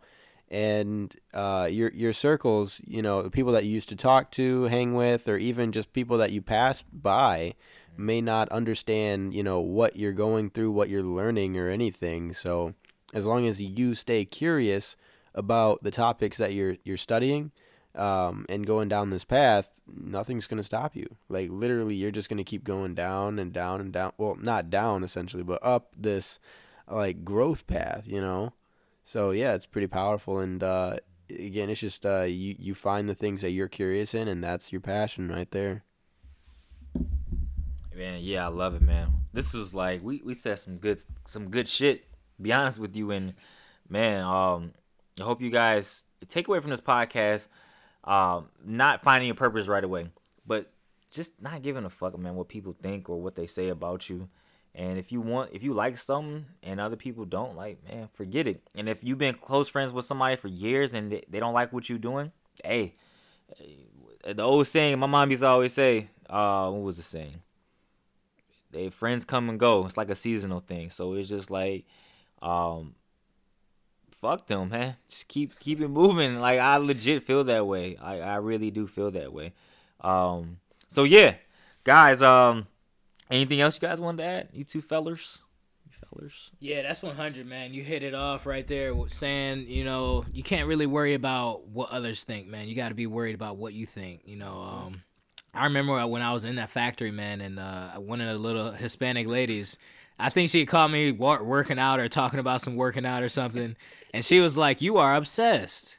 and 0.50 1.14
uh, 1.32 1.68
your 1.70 1.90
your 1.92 2.12
circles, 2.12 2.80
you 2.86 3.02
know, 3.02 3.22
the 3.22 3.30
people 3.30 3.52
that 3.52 3.64
you 3.64 3.70
used 3.70 3.88
to 3.88 3.96
talk 3.96 4.30
to, 4.32 4.64
hang 4.64 4.94
with, 4.94 5.28
or 5.28 5.36
even 5.36 5.72
just 5.72 5.92
people 5.92 6.18
that 6.18 6.32
you 6.32 6.42
pass 6.42 6.82
by, 6.92 7.54
may 7.96 8.20
not 8.20 8.48
understand, 8.50 9.34
you 9.34 9.42
know, 9.42 9.60
what 9.60 9.96
you're 9.96 10.12
going 10.12 10.50
through, 10.50 10.70
what 10.70 10.88
you're 10.88 11.02
learning, 11.02 11.56
or 11.56 11.68
anything. 11.68 12.32
So, 12.32 12.74
as 13.12 13.26
long 13.26 13.46
as 13.46 13.60
you 13.60 13.94
stay 13.94 14.24
curious 14.24 14.96
about 15.34 15.82
the 15.82 15.90
topics 15.90 16.38
that 16.38 16.52
you're 16.52 16.76
you're 16.84 16.96
studying, 16.96 17.50
um, 17.94 18.44
and 18.48 18.66
going 18.66 18.88
down 18.88 19.10
this 19.10 19.24
path, 19.24 19.70
nothing's 19.86 20.46
gonna 20.46 20.62
stop 20.62 20.94
you. 20.94 21.16
Like 21.28 21.48
literally, 21.50 21.94
you're 21.94 22.10
just 22.10 22.28
gonna 22.28 22.44
keep 22.44 22.64
going 22.64 22.94
down 22.94 23.38
and 23.38 23.52
down 23.52 23.80
and 23.80 23.92
down. 23.92 24.12
Well, 24.18 24.36
not 24.38 24.70
down 24.70 25.04
essentially, 25.04 25.42
but 25.42 25.64
up 25.64 25.94
this 25.96 26.38
like 26.90 27.24
growth 27.24 27.66
path. 27.66 28.04
You 28.06 28.20
know. 28.20 28.52
So 29.04 29.30
yeah, 29.30 29.54
it's 29.54 29.66
pretty 29.66 29.86
powerful, 29.86 30.38
and 30.38 30.62
uh, 30.62 30.96
again, 31.28 31.68
it's 31.70 31.80
just 31.80 32.06
uh, 32.06 32.22
you 32.22 32.56
you 32.58 32.74
find 32.74 33.08
the 33.08 33.14
things 33.14 33.42
that 33.42 33.50
you're 33.50 33.68
curious 33.68 34.14
in, 34.14 34.28
and 34.28 34.42
that's 34.42 34.72
your 34.72 34.80
passion 34.80 35.28
right 35.28 35.50
there. 35.50 35.84
Man, 37.94 38.20
yeah, 38.22 38.46
I 38.46 38.48
love 38.48 38.74
it, 38.74 38.82
man. 38.82 39.12
This 39.32 39.52
was 39.52 39.74
like 39.74 40.02
we, 40.02 40.22
we 40.24 40.34
said 40.34 40.58
some 40.58 40.78
good 40.78 41.00
some 41.26 41.50
good 41.50 41.68
shit. 41.68 42.06
Be 42.40 42.52
honest 42.52 42.78
with 42.78 42.96
you, 42.96 43.10
and 43.10 43.34
man, 43.88 44.24
um, 44.24 44.72
I 45.20 45.24
hope 45.24 45.40
you 45.40 45.50
guys 45.50 46.04
take 46.28 46.48
away 46.48 46.60
from 46.60 46.70
this 46.70 46.80
podcast, 46.80 47.48
um, 48.04 48.48
not 48.64 49.02
finding 49.02 49.28
your 49.28 49.36
purpose 49.36 49.68
right 49.68 49.84
away, 49.84 50.08
but 50.46 50.72
just 51.10 51.40
not 51.40 51.62
giving 51.62 51.84
a 51.84 51.90
fuck, 51.90 52.18
man, 52.18 52.34
what 52.34 52.48
people 52.48 52.74
think 52.82 53.08
or 53.08 53.20
what 53.20 53.36
they 53.36 53.46
say 53.46 53.68
about 53.68 54.08
you. 54.08 54.28
And 54.74 54.98
if 54.98 55.12
you 55.12 55.20
want, 55.20 55.50
if 55.52 55.62
you 55.62 55.72
like 55.72 55.96
something 55.96 56.46
and 56.62 56.80
other 56.80 56.96
people 56.96 57.24
don't 57.24 57.54
like, 57.54 57.78
man, 57.88 58.08
forget 58.12 58.48
it. 58.48 58.60
And 58.74 58.88
if 58.88 59.04
you've 59.04 59.18
been 59.18 59.36
close 59.36 59.68
friends 59.68 59.92
with 59.92 60.04
somebody 60.04 60.34
for 60.34 60.48
years 60.48 60.94
and 60.94 61.12
they, 61.12 61.38
don't 61.38 61.54
like 61.54 61.72
what 61.72 61.88
you're 61.88 61.98
doing, 61.98 62.32
hey, 62.64 62.96
the 64.26 64.42
old 64.42 64.66
saying 64.66 64.98
my 64.98 65.06
mom 65.06 65.30
used 65.30 65.42
to 65.42 65.46
always 65.46 65.72
say, 65.72 66.08
uh, 66.28 66.68
what 66.70 66.82
was 66.82 66.96
the 66.96 67.04
saying? 67.04 67.40
They 68.72 68.90
friends 68.90 69.24
come 69.24 69.48
and 69.48 69.60
go. 69.60 69.86
It's 69.86 69.96
like 69.96 70.10
a 70.10 70.16
seasonal 70.16 70.58
thing. 70.58 70.90
So 70.90 71.14
it's 71.14 71.28
just 71.28 71.52
like, 71.52 71.84
um, 72.42 72.96
fuck 74.10 74.48
them, 74.48 74.70
man. 74.70 74.96
Just 75.08 75.28
keep 75.28 75.60
keep 75.60 75.80
it 75.80 75.88
moving. 75.88 76.40
Like 76.40 76.58
I 76.58 76.78
legit 76.78 77.22
feel 77.22 77.44
that 77.44 77.66
way. 77.68 77.96
I 77.98 78.18
I 78.18 78.36
really 78.36 78.72
do 78.72 78.88
feel 78.88 79.12
that 79.12 79.32
way. 79.32 79.52
Um, 80.00 80.58
so 80.88 81.04
yeah, 81.04 81.36
guys. 81.84 82.20
Um, 82.20 82.66
anything 83.34 83.60
else 83.60 83.80
you 83.80 83.86
guys 83.86 84.00
want 84.00 84.18
to 84.18 84.24
add? 84.24 84.48
You 84.52 84.64
two 84.64 84.80
fellers. 84.80 85.40
You 85.86 85.92
fellers. 86.08 86.50
Yeah, 86.60 86.82
that's 86.82 87.02
100, 87.02 87.46
man. 87.46 87.74
You 87.74 87.82
hit 87.82 88.02
it 88.02 88.14
off 88.14 88.46
right 88.46 88.66
there 88.66 88.94
with 88.94 89.12
saying, 89.12 89.66
you 89.68 89.84
know, 89.84 90.24
you 90.32 90.42
can't 90.42 90.68
really 90.68 90.86
worry 90.86 91.14
about 91.14 91.66
what 91.68 91.90
others 91.90 92.24
think, 92.24 92.46
man. 92.46 92.68
You 92.68 92.74
got 92.74 92.90
to 92.90 92.94
be 92.94 93.06
worried 93.06 93.34
about 93.34 93.56
what 93.56 93.74
you 93.74 93.86
think. 93.86 94.22
You 94.24 94.36
know, 94.36 94.60
um, 94.60 95.02
I 95.52 95.64
remember 95.64 96.06
when 96.06 96.22
I 96.22 96.32
was 96.32 96.44
in 96.44 96.56
that 96.56 96.70
factory, 96.70 97.10
man, 97.10 97.40
and 97.40 97.58
uh, 97.58 97.92
one 97.94 98.20
of 98.20 98.28
the 98.28 98.38
little 98.38 98.72
Hispanic 98.72 99.26
ladies, 99.26 99.78
I 100.18 100.30
think 100.30 100.50
she 100.50 100.64
called 100.64 100.92
me 100.92 101.10
working 101.10 101.78
out 101.78 102.00
or 102.00 102.08
talking 102.08 102.40
about 102.40 102.60
some 102.60 102.76
working 102.76 103.04
out 103.04 103.22
or 103.22 103.28
something, 103.28 103.76
and 104.12 104.24
she 104.24 104.40
was 104.40 104.56
like, 104.56 104.80
"You 104.80 104.96
are 104.96 105.16
obsessed." 105.16 105.98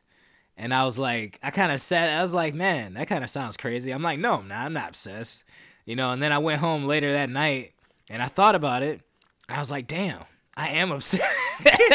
And 0.58 0.74
I 0.74 0.86
was 0.86 0.98
like, 0.98 1.38
I 1.44 1.52
kind 1.52 1.72
of 1.72 1.82
said, 1.82 2.18
I 2.18 2.22
was 2.22 2.34
like, 2.34 2.54
man, 2.54 2.94
that 2.94 3.08
kind 3.08 3.24
of 3.24 3.30
sounds 3.30 3.58
crazy. 3.58 3.92
I'm 3.92 4.02
like, 4.02 4.20
no, 4.20 4.42
nah, 4.42 4.64
I'm 4.64 4.74
not 4.74 4.90
obsessed, 4.90 5.44
you 5.86 5.96
know. 5.96 6.12
And 6.12 6.22
then 6.22 6.32
I 6.32 6.38
went 6.38 6.60
home 6.60 6.86
later 6.86 7.14
that 7.14 7.30
night 7.30 7.74
and 8.10 8.22
I 8.22 8.28
thought 8.28 8.56
about 8.56 8.84
it. 8.84 9.02
I 9.48 9.60
was 9.60 9.72
like, 9.72 9.88
damn, 9.88 10.24
I 10.56 10.70
am 10.70 10.92
obsessed. 10.92 11.24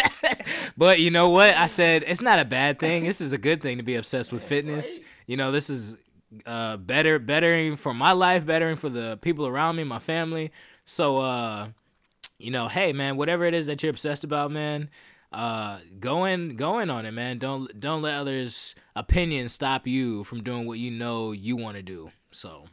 but 0.77 1.01
you 1.01 1.11
know 1.11 1.31
what? 1.31 1.57
I 1.57 1.67
said 1.67 2.05
it's 2.07 2.21
not 2.21 2.39
a 2.39 2.45
bad 2.45 2.79
thing. 2.79 3.05
This 3.05 3.21
is 3.21 3.33
a 3.33 3.39
good 3.39 3.63
thing 3.63 3.79
to 3.79 3.83
be 3.83 3.97
obsessed 3.97 4.33
with 4.33 4.45
fitness. 4.45 4.99
You 5.27 5.37
know, 5.37 5.53
this 5.53 5.71
is 5.71 5.97
uh, 6.47 6.77
better, 6.77 7.19
bettering 7.19 7.77
for 7.77 7.93
my 7.93 8.13
life, 8.13 8.47
bettering 8.47 8.77
for 8.77 8.89
the 8.89 9.19
people 9.21 9.47
around 9.47 9.77
me, 9.77 9.85
my 9.85 9.99
family. 9.99 10.53
So, 10.85 11.19
uh, 11.19 11.69
you 12.39 12.51
know, 12.51 12.69
hey 12.69 12.93
man, 12.93 13.17
whatever 13.17 13.45
it 13.45 13.55
is 13.55 13.67
that 13.67 13.83
you're 13.83 13.91
obsessed 13.91 14.25
about, 14.25 14.51
man, 14.51 14.91
uh, 15.33 15.79
going 15.99 16.57
going 16.57 16.91
on 16.91 17.07
it, 17.07 17.13
man. 17.13 17.39
Don't 17.39 17.79
don't 17.79 18.03
let 18.03 18.17
others' 18.17 18.75
opinions 18.97 19.53
stop 19.53 19.87
you 19.87 20.25
from 20.25 20.43
doing 20.43 20.67
what 20.67 20.79
you 20.79 20.91
know 20.91 21.33
you 21.33 21.57
want 21.57 21.77
to 21.77 21.83
do. 21.83 22.11
So, 22.33 22.67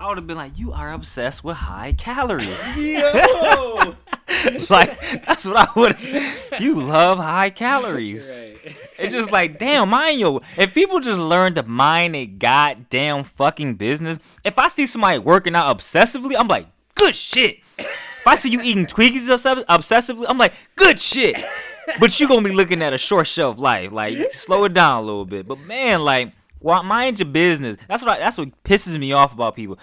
I 0.00 0.06
would 0.06 0.16
have 0.16 0.28
been 0.28 0.36
like, 0.36 0.56
you 0.56 0.72
are 0.72 0.92
obsessed 0.92 1.42
with 1.42 1.56
high 1.56 1.92
calories. 1.92 2.76
Yo. 2.78 3.96
like 4.70 5.00
that's 5.26 5.44
what 5.44 5.56
I 5.56 5.68
would 5.74 5.92
have 5.92 6.00
said. 6.00 6.60
You 6.60 6.76
love 6.76 7.18
high 7.18 7.50
calories. 7.50 8.44
Right. 8.68 8.76
It's 8.98 9.12
just 9.14 9.30
like, 9.30 9.58
damn, 9.60 9.90
mind 9.90 10.18
your. 10.18 10.40
If 10.56 10.74
people 10.74 10.98
just 10.98 11.20
learn 11.20 11.54
to 11.54 11.62
mind 11.62 12.16
a 12.16 12.26
goddamn 12.26 13.22
fucking 13.22 13.76
business, 13.76 14.18
if 14.44 14.58
I 14.58 14.66
see 14.68 14.86
somebody 14.86 15.20
working 15.20 15.54
out 15.54 15.74
obsessively, 15.74 16.34
I'm 16.36 16.48
like, 16.48 16.66
good 16.96 17.14
shit. 17.14 17.60
If 17.78 18.26
I 18.26 18.34
see 18.34 18.50
you 18.50 18.60
eating 18.60 18.86
Twinkies 18.86 19.28
obsessively, 19.68 20.26
I'm 20.28 20.36
like, 20.36 20.52
good 20.74 20.98
shit. 20.98 21.42
But 22.00 22.18
you 22.18 22.26
gonna 22.26 22.46
be 22.46 22.54
looking 22.54 22.82
at 22.82 22.92
a 22.92 22.98
short 22.98 23.28
shelf 23.28 23.60
life. 23.60 23.92
Like, 23.92 24.32
slow 24.32 24.64
it 24.64 24.74
down 24.74 25.04
a 25.04 25.06
little 25.06 25.24
bit. 25.24 25.46
But 25.46 25.60
man, 25.60 26.04
like, 26.04 26.32
well, 26.60 26.82
mind 26.82 27.18
your 27.18 27.28
business. 27.28 27.76
That's 27.88 28.02
what 28.02 28.16
I, 28.16 28.18
that's 28.18 28.38
what 28.38 28.62
pisses 28.64 28.98
me 28.98 29.12
off 29.12 29.32
about 29.32 29.56
people. 29.56 29.78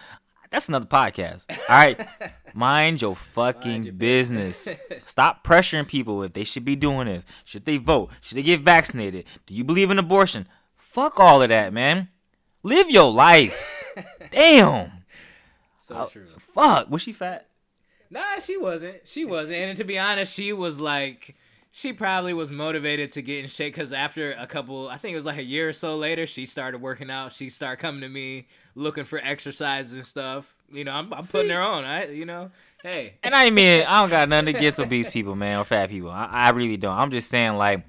That's 0.50 0.70
another 0.70 0.86
podcast. 0.86 1.50
All 1.50 1.76
right. 1.76 2.08
Mind 2.54 3.02
your 3.02 3.14
fucking 3.14 3.72
Mind 3.72 3.86
your 3.86 3.94
business. 3.94 4.70
Stop 5.00 5.46
pressuring 5.46 5.86
people 5.86 6.24
if 6.24 6.32
they 6.32 6.46
should 6.46 6.64
be 6.64 6.78
doing 6.78 7.08
this. 7.08 7.26
Should 7.44 7.66
they 7.66 7.76
vote? 7.76 8.12
Should 8.22 8.38
they 8.38 8.44
get 8.44 8.62
vaccinated? 8.62 9.26
Do 9.48 9.54
you 9.54 9.66
believe 9.66 9.92
in 9.92 10.00
abortion? 10.00 10.48
Fuck 10.78 11.20
all 11.20 11.42
of 11.42 11.50
that, 11.50 11.74
man. 11.74 12.08
Live 12.64 12.90
your 12.90 13.12
life. 13.12 13.84
Damn. 14.32 14.92
So 15.80 16.04
I- 16.04 16.06
true. 16.06 16.28
Fuck. 16.40 16.90
Was 16.90 17.02
she 17.02 17.12
fat? 17.12 17.50
Nah, 18.10 18.40
she 18.40 18.56
wasn't. 18.56 19.06
She 19.06 19.26
wasn't. 19.26 19.58
And 19.58 19.78
to 19.78 19.84
be 19.84 20.00
honest, 20.00 20.34
she 20.34 20.54
was 20.54 20.80
like, 20.80 21.36
she 21.76 21.92
probably 21.92 22.34
was 22.34 22.52
motivated 22.52 23.12
to 23.12 23.22
get 23.22 23.44
in 23.44 23.50
shape 23.50 23.74
because 23.74 23.92
after 23.92 24.32
a 24.32 24.48
couple, 24.48 24.88
I 24.88 24.98
think 24.98 25.12
it 25.12 25.18
was 25.18 25.26
like 25.26 25.40
a 25.40 25.44
year 25.44 25.68
or 25.68 25.74
so 25.74 25.98
later, 25.98 26.26
she 26.26 26.46
started 26.46 26.80
working 26.80 27.12
out. 27.12 27.34
She 27.34 27.50
started 27.50 27.82
coming 27.82 28.00
to 28.00 28.08
me 28.08 28.48
looking 28.76 29.04
for 29.04 29.20
exercise 29.22 29.92
and 29.92 30.06
stuff. 30.06 30.56
You 30.72 30.86
know, 30.86 30.94
I'm, 30.94 31.14
I'm 31.14 31.26
putting 31.26 31.52
her 31.52 31.62
on. 31.62 31.84
I, 31.84 32.08
you 32.12 32.26
know, 32.26 32.50
hey. 32.82 33.16
And 33.24 33.36
I 33.36 33.50
mean, 33.50 33.86
I 33.86 34.00
don't 34.00 34.10
got 34.10 34.30
nothing 34.30 34.56
against 34.56 34.80
obese 34.80 35.10
people, 35.10 35.36
man, 35.36 35.60
or 35.60 35.66
fat 35.66 35.90
people. 35.90 36.12
I, 36.12 36.28
I 36.28 36.50
really 36.52 36.78
don't. 36.78 36.98
I'm 36.98 37.12
just 37.12 37.30
saying, 37.30 37.58
like, 37.58 37.86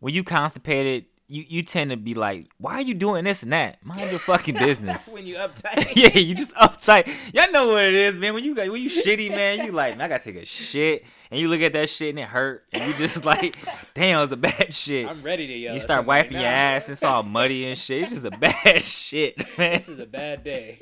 when 0.00 0.14
you 0.14 0.24
constipated, 0.24 1.04
you, 1.28 1.44
you 1.48 1.62
tend 1.62 1.90
to 1.90 1.96
be 1.96 2.14
like, 2.14 2.48
why 2.58 2.74
are 2.74 2.82
you 2.82 2.94
doing 2.94 3.24
this 3.24 3.42
and 3.42 3.52
that? 3.52 3.84
Mind 3.84 4.10
your 4.10 4.20
fucking 4.20 4.56
business. 4.56 5.08
when 5.12 5.26
you 5.26 5.36
uptight. 5.36 5.92
yeah, 5.96 6.16
you 6.18 6.34
just 6.34 6.54
uptight. 6.54 7.12
Y'all 7.34 7.50
know 7.50 7.68
what 7.68 7.82
it 7.82 7.94
is, 7.94 8.16
man. 8.16 8.34
When 8.34 8.44
you 8.44 8.54
got 8.54 8.70
when 8.70 8.80
you 8.80 8.88
shitty, 8.88 9.30
man, 9.30 9.66
you 9.66 9.72
like, 9.72 9.96
man, 9.96 10.02
I 10.02 10.08
gotta 10.08 10.24
take 10.24 10.40
a 10.40 10.44
shit, 10.44 11.04
and 11.30 11.40
you 11.40 11.48
look 11.48 11.60
at 11.60 11.72
that 11.72 11.90
shit 11.90 12.10
and 12.10 12.20
it 12.20 12.28
hurt, 12.28 12.64
and 12.72 12.86
you 12.86 12.94
just 12.94 13.24
like, 13.24 13.56
damn, 13.94 14.22
it's 14.22 14.32
a 14.32 14.36
bad 14.36 14.72
shit. 14.72 15.06
I'm 15.06 15.22
ready 15.22 15.46
to 15.46 15.52
yell. 15.52 15.74
you 15.74 15.80
start 15.80 16.06
wiping 16.06 16.34
now. 16.34 16.40
your 16.40 16.48
ass, 16.48 16.88
it's 16.88 17.02
all 17.02 17.22
muddy 17.22 17.66
and 17.66 17.76
shit. 17.76 18.04
It's 18.04 18.12
just 18.12 18.26
a 18.26 18.30
bad 18.30 18.84
shit, 18.84 19.36
man. 19.58 19.72
This 19.74 19.88
is 19.88 19.98
a 19.98 20.06
bad 20.06 20.44
day. 20.44 20.78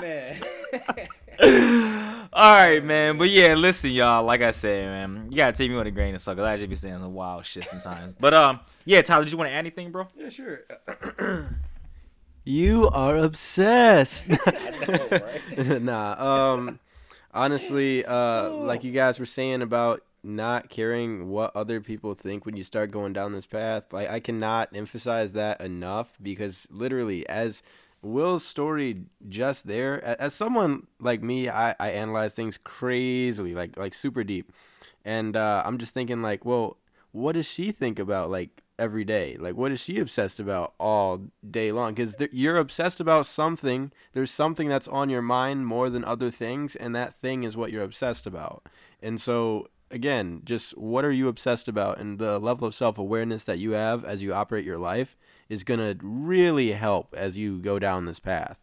Man. 0.00 0.42
all 2.32 2.52
right, 2.54 2.84
man. 2.84 3.18
But 3.18 3.30
yeah, 3.30 3.54
listen, 3.54 3.90
y'all. 3.90 4.24
Like 4.24 4.42
I 4.42 4.50
said, 4.50 4.86
man, 4.86 5.28
you 5.30 5.36
gotta 5.36 5.56
take 5.56 5.70
me 5.70 5.76
with 5.76 5.86
a 5.86 5.90
grain 5.90 6.14
of 6.14 6.20
salt. 6.20 6.36
'cause 6.38 6.44
I 6.46 6.56
just 6.56 6.68
be 6.68 6.76
saying 6.76 6.98
some 7.00 7.14
wild 7.14 7.44
shit 7.44 7.64
sometimes. 7.64 8.14
But 8.18 8.34
um, 8.34 8.60
yeah, 8.84 9.02
Tyler, 9.02 9.24
did 9.24 9.32
you 9.32 9.38
want 9.38 9.48
to 9.48 9.54
add 9.54 9.58
anything, 9.60 9.90
bro? 9.92 10.08
Yeah, 10.16 10.28
sure. 10.28 10.60
you 12.44 12.88
are 12.90 13.16
obsessed. 13.16 14.26
nah, 15.56 16.52
um 16.54 16.78
honestly, 17.34 18.04
uh 18.04 18.50
like 18.50 18.84
you 18.84 18.92
guys 18.92 19.18
were 19.18 19.26
saying 19.26 19.62
about 19.62 20.02
not 20.22 20.68
caring 20.70 21.28
what 21.28 21.54
other 21.54 21.80
people 21.80 22.12
think 22.14 22.44
when 22.46 22.56
you 22.56 22.64
start 22.64 22.90
going 22.90 23.12
down 23.12 23.32
this 23.32 23.46
path, 23.46 23.92
like 23.92 24.10
I 24.10 24.20
cannot 24.20 24.74
emphasize 24.74 25.32
that 25.34 25.60
enough 25.60 26.16
because 26.22 26.66
literally 26.70 27.28
as 27.28 27.62
Will's 28.06 28.44
story 28.44 29.02
just 29.28 29.66
there, 29.66 30.02
as 30.04 30.32
someone 30.32 30.86
like 31.00 31.22
me, 31.22 31.48
I, 31.48 31.74
I 31.78 31.90
analyze 31.90 32.34
things 32.34 32.58
crazily, 32.58 33.54
like 33.54 33.76
like 33.76 33.94
super 33.94 34.24
deep. 34.24 34.52
And 35.04 35.36
uh, 35.36 35.62
I'm 35.64 35.78
just 35.78 35.94
thinking 35.94 36.22
like, 36.22 36.44
well, 36.44 36.78
what 37.12 37.32
does 37.32 37.46
she 37.46 37.72
think 37.72 37.98
about 37.98 38.30
like 38.30 38.62
every 38.78 39.04
day? 39.04 39.36
Like, 39.38 39.56
what 39.56 39.72
is 39.72 39.80
she 39.80 39.98
obsessed 39.98 40.38
about 40.38 40.74
all 40.78 41.22
day 41.48 41.72
long? 41.72 41.94
Because 41.94 42.16
you're 42.32 42.58
obsessed 42.58 43.00
about 43.00 43.26
something. 43.26 43.92
There's 44.12 44.30
something 44.30 44.68
that's 44.68 44.88
on 44.88 45.10
your 45.10 45.22
mind 45.22 45.66
more 45.66 45.90
than 45.90 46.04
other 46.04 46.30
things, 46.30 46.76
and 46.76 46.94
that 46.94 47.14
thing 47.14 47.44
is 47.44 47.56
what 47.56 47.72
you're 47.72 47.82
obsessed 47.82 48.26
about. 48.26 48.66
And 49.02 49.20
so, 49.20 49.68
again, 49.90 50.42
just 50.44 50.76
what 50.78 51.04
are 51.04 51.12
you 51.12 51.28
obsessed 51.28 51.68
about? 51.68 51.98
And 51.98 52.18
the 52.18 52.38
level 52.38 52.68
of 52.68 52.74
self 52.74 52.98
awareness 52.98 53.44
that 53.44 53.58
you 53.58 53.72
have 53.72 54.04
as 54.04 54.22
you 54.22 54.32
operate 54.32 54.64
your 54.64 54.78
life 54.78 55.16
is 55.48 55.64
going 55.64 55.80
to 55.80 55.96
really 56.02 56.72
help 56.72 57.14
as 57.16 57.38
you 57.38 57.58
go 57.58 57.78
down 57.78 58.04
this 58.04 58.18
path. 58.18 58.58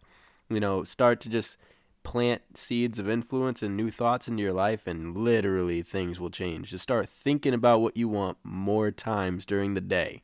You 0.49 0.59
know, 0.59 0.83
start 0.83 1.19
to 1.21 1.29
just 1.29 1.57
plant 2.03 2.41
seeds 2.55 2.99
of 2.99 3.09
influence 3.09 3.63
and 3.63 3.77
new 3.77 3.89
thoughts 3.89 4.27
into 4.27 4.43
your 4.43 4.53
life 4.53 4.85
and 4.85 5.15
literally 5.17 5.81
things 5.81 6.19
will 6.19 6.29
change. 6.29 6.71
Just 6.71 6.83
start 6.83 7.07
thinking 7.07 7.53
about 7.53 7.79
what 7.79 7.95
you 7.97 8.09
want 8.09 8.37
more 8.43 8.91
times 8.91 9.45
during 9.45 9.73
the 9.73 9.81
day. 9.81 10.23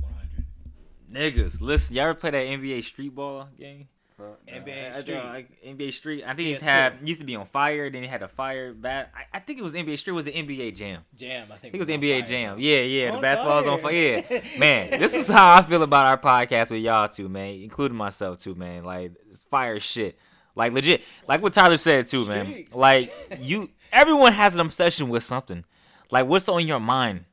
100. 0.00 0.46
Niggas, 1.10 1.60
listen, 1.60 1.96
y'all 1.96 2.04
ever 2.04 2.14
play 2.14 2.30
that 2.30 2.46
NBA 2.46 2.84
street 2.84 3.14
ball 3.14 3.48
game? 3.58 3.88
NBA 4.48 4.84
I- 4.84 4.88
I 4.88 5.00
Street. 5.00 5.14
thought, 5.16 5.24
like, 5.26 5.62
NBA 5.64 5.92
Street. 5.92 6.24
I 6.24 6.34
think 6.34 6.48
he's 6.48 6.58
PS2. 6.58 6.62
had 6.62 7.08
used 7.08 7.20
to 7.20 7.26
be 7.26 7.36
on 7.36 7.46
fire. 7.46 7.88
Then 7.90 8.02
he 8.02 8.08
had 8.08 8.22
a 8.22 8.28
fire 8.28 8.72
bat. 8.74 9.12
I, 9.14 9.36
I 9.36 9.40
think 9.40 9.58
it 9.58 9.62
was 9.62 9.74
NBA 9.74 9.98
Street. 9.98 10.12
Was 10.14 10.26
it 10.26 10.34
NBA 10.34 10.74
Jam? 10.76 11.02
Jam, 11.14 11.48
I 11.52 11.56
think. 11.56 11.74
It 11.74 11.78
was 11.78 11.88
on 11.88 11.96
NBA 12.00 12.20
fire. 12.20 12.28
Jam. 12.28 12.56
Yeah, 12.58 12.78
yeah. 12.80 13.10
The 13.10 13.16
On 13.16 13.22
basketball's 13.22 13.66
on 13.66 13.80
fire. 13.80 14.22
fire. 14.22 14.40
Yeah, 14.42 14.42
man. 14.58 14.98
This 15.00 15.14
is 15.14 15.28
how 15.28 15.56
I 15.56 15.62
feel 15.62 15.82
about 15.82 16.06
our 16.06 16.18
podcast 16.18 16.70
with 16.70 16.80
y'all 16.82 17.08
too, 17.08 17.28
man, 17.28 17.54
including 17.54 17.96
myself 17.96 18.38
too, 18.38 18.54
man. 18.54 18.84
Like 18.84 19.12
it's 19.28 19.44
fire 19.44 19.78
shit. 19.80 20.18
Like 20.54 20.72
legit. 20.72 21.02
Like 21.28 21.40
what 21.42 21.52
Tyler 21.52 21.76
said 21.76 22.06
too, 22.06 22.26
man. 22.26 22.46
Streaks. 22.46 22.74
Like 22.76 23.12
you, 23.40 23.70
everyone 23.92 24.32
has 24.32 24.54
an 24.54 24.60
obsession 24.60 25.08
with 25.08 25.22
something. 25.22 25.64
Like 26.10 26.26
what's 26.26 26.48
on 26.48 26.66
your 26.66 26.80
mind 26.80 27.24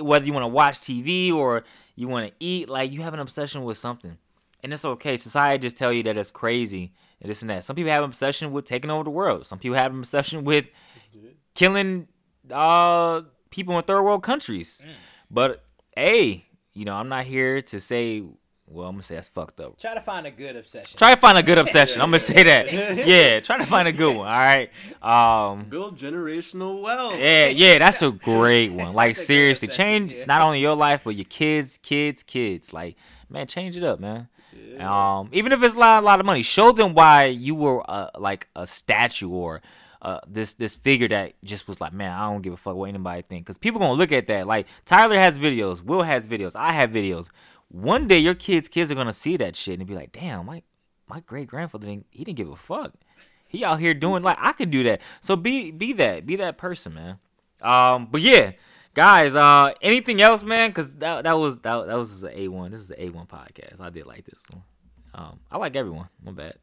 whether 0.00 0.24
you 0.24 0.32
want 0.32 0.42
to 0.44 0.48
watch 0.48 0.80
TV 0.80 1.30
or 1.30 1.62
you 1.96 2.08
want 2.08 2.26
to 2.28 2.34
eat, 2.40 2.66
like 2.66 2.92
you 2.92 3.02
have 3.02 3.12
an 3.12 3.20
obsession 3.20 3.62
with 3.62 3.76
something, 3.76 4.16
and 4.62 4.72
it's 4.72 4.84
okay. 4.84 5.16
Society 5.16 5.62
just 5.62 5.76
tell 5.76 5.92
you 5.92 6.02
that 6.04 6.16
it's 6.16 6.30
crazy 6.30 6.92
and 7.20 7.30
this 7.30 7.42
and 7.42 7.50
that. 7.50 7.64
Some 7.64 7.76
people 7.76 7.90
have 7.92 8.02
an 8.02 8.10
obsession 8.10 8.52
with 8.52 8.64
taking 8.64 8.90
over 8.90 9.04
the 9.04 9.10
world. 9.10 9.46
Some 9.46 9.58
people 9.58 9.76
have 9.76 9.92
an 9.92 9.98
obsession 10.00 10.44
with 10.44 10.66
killing 11.54 12.08
uh 12.50 13.22
people 13.50 13.76
in 13.76 13.84
third 13.84 14.02
world 14.02 14.22
countries. 14.22 14.84
But 15.30 15.64
hey, 15.96 16.46
you 16.72 16.84
know, 16.84 16.94
I'm 16.94 17.08
not 17.08 17.24
here 17.24 17.62
to 17.62 17.80
say. 17.80 18.22
Well, 18.68 18.88
I'm 18.88 18.94
gonna 18.94 19.04
say 19.04 19.14
that's 19.14 19.28
fucked 19.28 19.60
up. 19.60 19.78
Try 19.78 19.94
to 19.94 20.00
find 20.00 20.26
a 20.26 20.30
good 20.32 20.56
obsession. 20.56 20.98
Try 20.98 21.14
to 21.14 21.20
find 21.20 21.38
a 21.38 21.42
good 21.42 21.56
obsession. 21.64 22.02
I'm 22.02 22.08
gonna 22.08 22.18
say 22.18 22.42
that. 22.42 22.72
Yeah, 23.06 23.38
try 23.38 23.58
to 23.58 23.64
find 23.64 23.86
a 23.86 23.92
good 23.92 24.16
one. 24.16 24.26
All 24.26 24.34
right. 24.34 24.70
Um. 25.00 25.66
Build 25.68 25.96
generational 25.96 26.82
wealth. 26.82 27.16
Yeah, 27.16 27.46
yeah, 27.46 27.78
that's 27.78 28.02
a 28.02 28.10
great 28.10 28.72
one. 28.72 28.92
Like 28.94 29.10
That's 29.14 29.18
a 29.18 29.22
good 29.22 29.26
seriously, 29.26 29.68
change 29.68 30.12
yeah. 30.14 30.24
not 30.24 30.42
only 30.42 30.60
your 30.60 30.74
life 30.74 31.02
but 31.04 31.14
your 31.14 31.26
kids, 31.26 31.78
kids, 31.80 32.24
kids. 32.24 32.72
Like, 32.72 32.96
man, 33.30 33.46
change 33.46 33.76
it 33.76 33.84
up, 33.84 34.00
man. 34.00 34.28
Um, 34.80 35.30
even 35.32 35.52
if 35.52 35.62
it's 35.62 35.74
a 35.74 35.78
lot, 35.78 36.02
a 36.02 36.06
lot 36.06 36.20
of 36.20 36.26
money, 36.26 36.42
show 36.42 36.72
them 36.72 36.94
why 36.94 37.26
you 37.26 37.54
were 37.54 37.88
uh, 37.90 38.10
like 38.18 38.48
a 38.54 38.66
statue 38.66 39.30
or 39.30 39.62
uh, 40.02 40.20
this 40.28 40.54
this 40.54 40.76
figure 40.76 41.08
that 41.08 41.32
just 41.42 41.66
was 41.66 41.80
like, 41.80 41.92
man, 41.92 42.12
I 42.12 42.30
don't 42.30 42.42
give 42.42 42.52
a 42.52 42.56
fuck 42.56 42.76
what 42.76 42.88
anybody 42.88 43.22
think. 43.22 43.46
Because 43.46 43.58
people 43.58 43.80
gonna 43.80 43.94
look 43.94 44.12
at 44.12 44.26
that. 44.26 44.46
Like 44.46 44.66
Tyler 44.84 45.18
has 45.18 45.38
videos, 45.38 45.82
Will 45.82 46.02
has 46.02 46.26
videos, 46.26 46.54
I 46.54 46.72
have 46.72 46.90
videos. 46.90 47.30
One 47.68 48.06
day 48.06 48.18
your 48.18 48.34
kids' 48.34 48.68
kids 48.68 48.92
are 48.92 48.94
gonna 48.94 49.12
see 49.12 49.36
that 49.38 49.56
shit 49.56 49.78
and 49.78 49.88
be 49.88 49.94
like, 49.94 50.12
damn, 50.12 50.46
my 50.46 50.62
my 51.08 51.20
great 51.20 51.48
grandfather 51.48 51.86
didn't 51.86 52.06
he 52.10 52.24
didn't 52.24 52.36
give 52.36 52.50
a 52.50 52.56
fuck. 52.56 52.92
He 53.48 53.64
out 53.64 53.80
here 53.80 53.94
doing 53.94 54.22
like 54.22 54.38
I 54.40 54.52
could 54.52 54.70
do 54.70 54.82
that. 54.84 55.00
So 55.20 55.36
be 55.36 55.70
be 55.70 55.92
that 55.94 56.26
be 56.26 56.36
that 56.36 56.58
person, 56.58 56.94
man. 56.94 57.18
Um, 57.62 58.08
but 58.10 58.20
yeah, 58.20 58.52
guys. 58.96 59.36
Uh, 59.36 59.72
anything 59.80 60.20
else, 60.20 60.42
man? 60.42 60.72
Cause 60.72 60.96
that 60.96 61.22
that 61.22 61.34
was 61.34 61.60
that, 61.60 61.86
that 61.86 61.96
was 61.96 62.24
a 62.24 62.48
one. 62.48 62.72
This 62.72 62.80
is 62.80 62.90
an 62.90 62.96
A 62.98 63.10
one 63.10 63.26
podcast. 63.26 63.80
I 63.80 63.90
did 63.90 64.06
like 64.06 64.24
this 64.24 64.42
one. 64.50 64.62
Um, 65.14 65.38
I 65.50 65.58
like 65.58 65.76
everyone. 65.76 66.08
My 66.24 66.32
bad. 66.32 66.54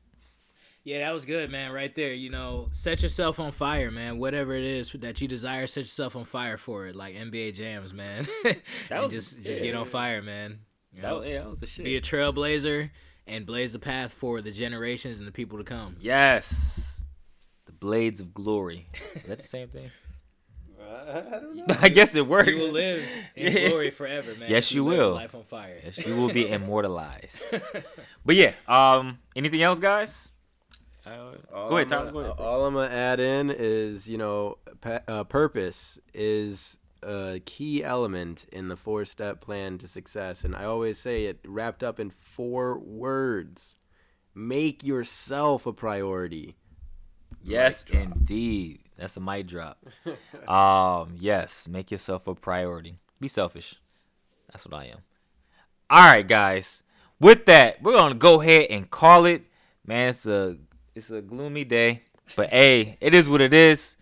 Yeah, 0.83 0.99
that 0.99 1.13
was 1.13 1.23
good, 1.23 1.49
man. 1.49 1.71
Right 1.71 1.95
there, 1.95 2.11
you 2.11 2.29
know, 2.29 2.67
set 2.71 3.01
yourself 3.03 3.39
on 3.39 3.53
fire, 3.53 3.89
man. 3.89 4.17
Whatever 4.17 4.53
it 4.53 4.65
is 4.65 4.91
that 4.99 5.21
you 5.21 5.29
desire, 5.29 5.65
set 5.65 5.81
yourself 5.81 6.17
on 6.17 6.25
fire 6.25 6.57
for 6.57 6.87
it, 6.87 6.95
like 6.97 7.15
NBA 7.15 7.53
jams, 7.55 7.93
man. 7.93 8.27
and 8.45 9.03
was- 9.03 9.13
just 9.13 9.41
just 9.41 9.61
get 9.61 9.75
on 9.75 9.85
fire, 9.85 10.21
man. 10.21 10.59
You 10.91 11.01
That 11.01 11.07
know, 11.07 11.23
yeah, 11.23 11.39
that 11.39 11.49
was 11.49 11.61
a 11.63 11.67
shit. 11.67 11.85
be 11.85 11.95
a 11.95 12.01
trailblazer 12.01 12.89
and 13.25 13.45
blaze 13.45 13.71
the 13.71 13.79
path 13.79 14.11
for 14.13 14.41
the 14.41 14.51
generations 14.51 15.17
and 15.19 15.25
the 15.25 15.31
people 15.31 15.57
to 15.57 15.63
come. 15.63 15.95
yes, 16.01 17.05
the 17.65 17.71
blades 17.71 18.19
of 18.19 18.33
glory. 18.33 18.87
Is 19.15 19.23
that 19.23 19.37
the 19.39 19.43
same 19.47 19.69
thing? 19.69 19.89
I 20.93 21.39
don't 21.39 21.55
know. 21.55 21.75
I 21.79 21.89
guess 21.89 22.15
it 22.15 22.27
works. 22.27 22.49
You 22.49 22.57
will 22.57 22.71
live 22.71 23.03
in 23.35 23.53
Yeah. 23.53 23.69
glory 23.69 23.91
forever, 23.91 24.33
man. 24.35 24.49
Yes, 24.49 24.69
if 24.69 24.75
you 24.75 24.83
will. 24.83 25.13
Life 25.13 25.35
on 25.35 25.43
fire. 25.43 25.77
Yes, 25.83 25.97
you 26.05 26.15
will 26.15 26.31
be 26.31 26.49
immortalized. 26.57 27.41
but 28.25 28.35
yeah, 28.35 28.53
um, 28.67 29.19
anything 29.35 29.61
else, 29.61 29.79
guys? 29.79 30.29
Uh, 31.05 31.33
All 31.53 31.69
go 31.69 31.77
ahead, 31.77 31.91
I'm 31.91 31.99
Tyler. 32.07 32.11
Go 32.11 32.19
ahead. 32.19 32.39
All 32.39 32.65
I'm 32.65 32.73
gonna 32.75 32.93
add 32.93 33.19
in 33.19 33.49
is, 33.49 34.07
you 34.09 34.17
know, 34.17 34.57
pa- 34.81 35.01
uh, 35.07 35.23
purpose 35.25 35.99
is 36.13 36.77
a 37.01 37.41
key 37.45 37.83
element 37.83 38.45
in 38.53 38.69
the 38.69 38.77
four-step 38.77 39.41
plan 39.41 39.77
to 39.79 39.87
success, 39.87 40.45
and 40.45 40.55
I 40.55 40.63
always 40.63 40.97
say 40.97 41.25
it 41.25 41.39
wrapped 41.45 41.83
up 41.83 41.99
in 41.99 42.09
four 42.09 42.79
words: 42.79 43.77
make 44.33 44.83
yourself 44.85 45.65
a 45.65 45.73
priority. 45.73 46.55
Yes, 47.43 47.83
indeed. 47.91 48.79
That's 48.97 49.17
a 49.17 49.19
mic 49.19 49.47
drop. 49.47 49.83
um, 50.47 51.15
yes, 51.19 51.67
make 51.67 51.91
yourself 51.91 52.27
a 52.27 52.35
priority. 52.35 52.97
Be 53.19 53.27
selfish. 53.27 53.75
That's 54.51 54.65
what 54.65 54.75
I 54.75 54.85
am. 54.85 54.99
All 55.89 56.05
right, 56.05 56.27
guys. 56.27 56.83
With 57.19 57.45
that, 57.45 57.81
we're 57.81 57.93
gonna 57.93 58.15
go 58.15 58.41
ahead 58.41 58.67
and 58.69 58.89
call 58.89 59.25
it. 59.25 59.43
Man, 59.85 60.09
it's 60.09 60.25
a 60.25 60.57
it's 60.95 61.09
a 61.09 61.21
gloomy 61.21 61.63
day, 61.63 62.03
but 62.35 62.49
hey, 62.51 62.97
it 63.01 63.13
is 63.13 63.29
what 63.29 63.41
it 63.41 63.53
is. 63.53 63.97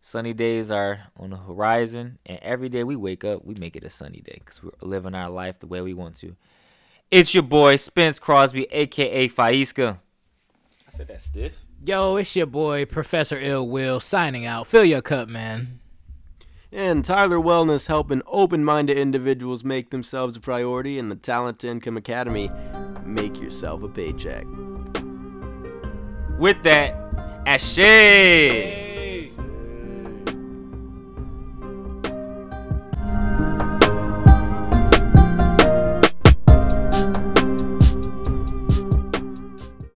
Sunny 0.00 0.32
days 0.32 0.70
are 0.70 1.00
on 1.18 1.30
the 1.30 1.36
horizon, 1.36 2.18
and 2.24 2.38
every 2.40 2.68
day 2.68 2.84
we 2.84 2.96
wake 2.96 3.24
up, 3.24 3.44
we 3.44 3.54
make 3.56 3.76
it 3.76 3.84
a 3.84 3.90
sunny 3.90 4.20
day 4.20 4.36
because 4.38 4.62
we're 4.62 4.70
living 4.80 5.14
our 5.14 5.28
life 5.28 5.58
the 5.58 5.66
way 5.66 5.80
we 5.80 5.92
want 5.92 6.16
to. 6.16 6.36
It's 7.10 7.34
your 7.34 7.42
boy 7.42 7.76
Spence 7.76 8.18
Crosby, 8.18 8.66
aka 8.70 9.28
Faiska. 9.28 9.98
I 10.86 10.90
said 10.90 11.08
that 11.08 11.20
stiff. 11.20 11.52
Yo, 11.84 12.16
it's 12.16 12.34
your 12.34 12.46
boy 12.46 12.84
Professor 12.84 13.38
Ill 13.40 13.66
Will 13.66 14.00
signing 14.00 14.44
out. 14.44 14.66
Fill 14.66 14.84
your 14.84 15.00
cup, 15.00 15.28
man. 15.28 15.78
And 16.72 17.04
Tyler 17.04 17.38
Wellness 17.38 17.86
helping 17.86 18.20
open-minded 18.26 18.98
individuals 18.98 19.64
make 19.64 19.90
themselves 19.90 20.36
a 20.36 20.40
priority, 20.40 20.98
in 20.98 21.08
the 21.08 21.14
Talent 21.16 21.60
to 21.60 21.68
Income 21.68 21.96
Academy 21.96 22.50
make 23.04 23.40
yourself 23.40 23.82
a 23.82 23.88
paycheck. 23.88 24.44
With 26.38 26.62
that, 26.64 26.94
Ashe. 27.46 28.87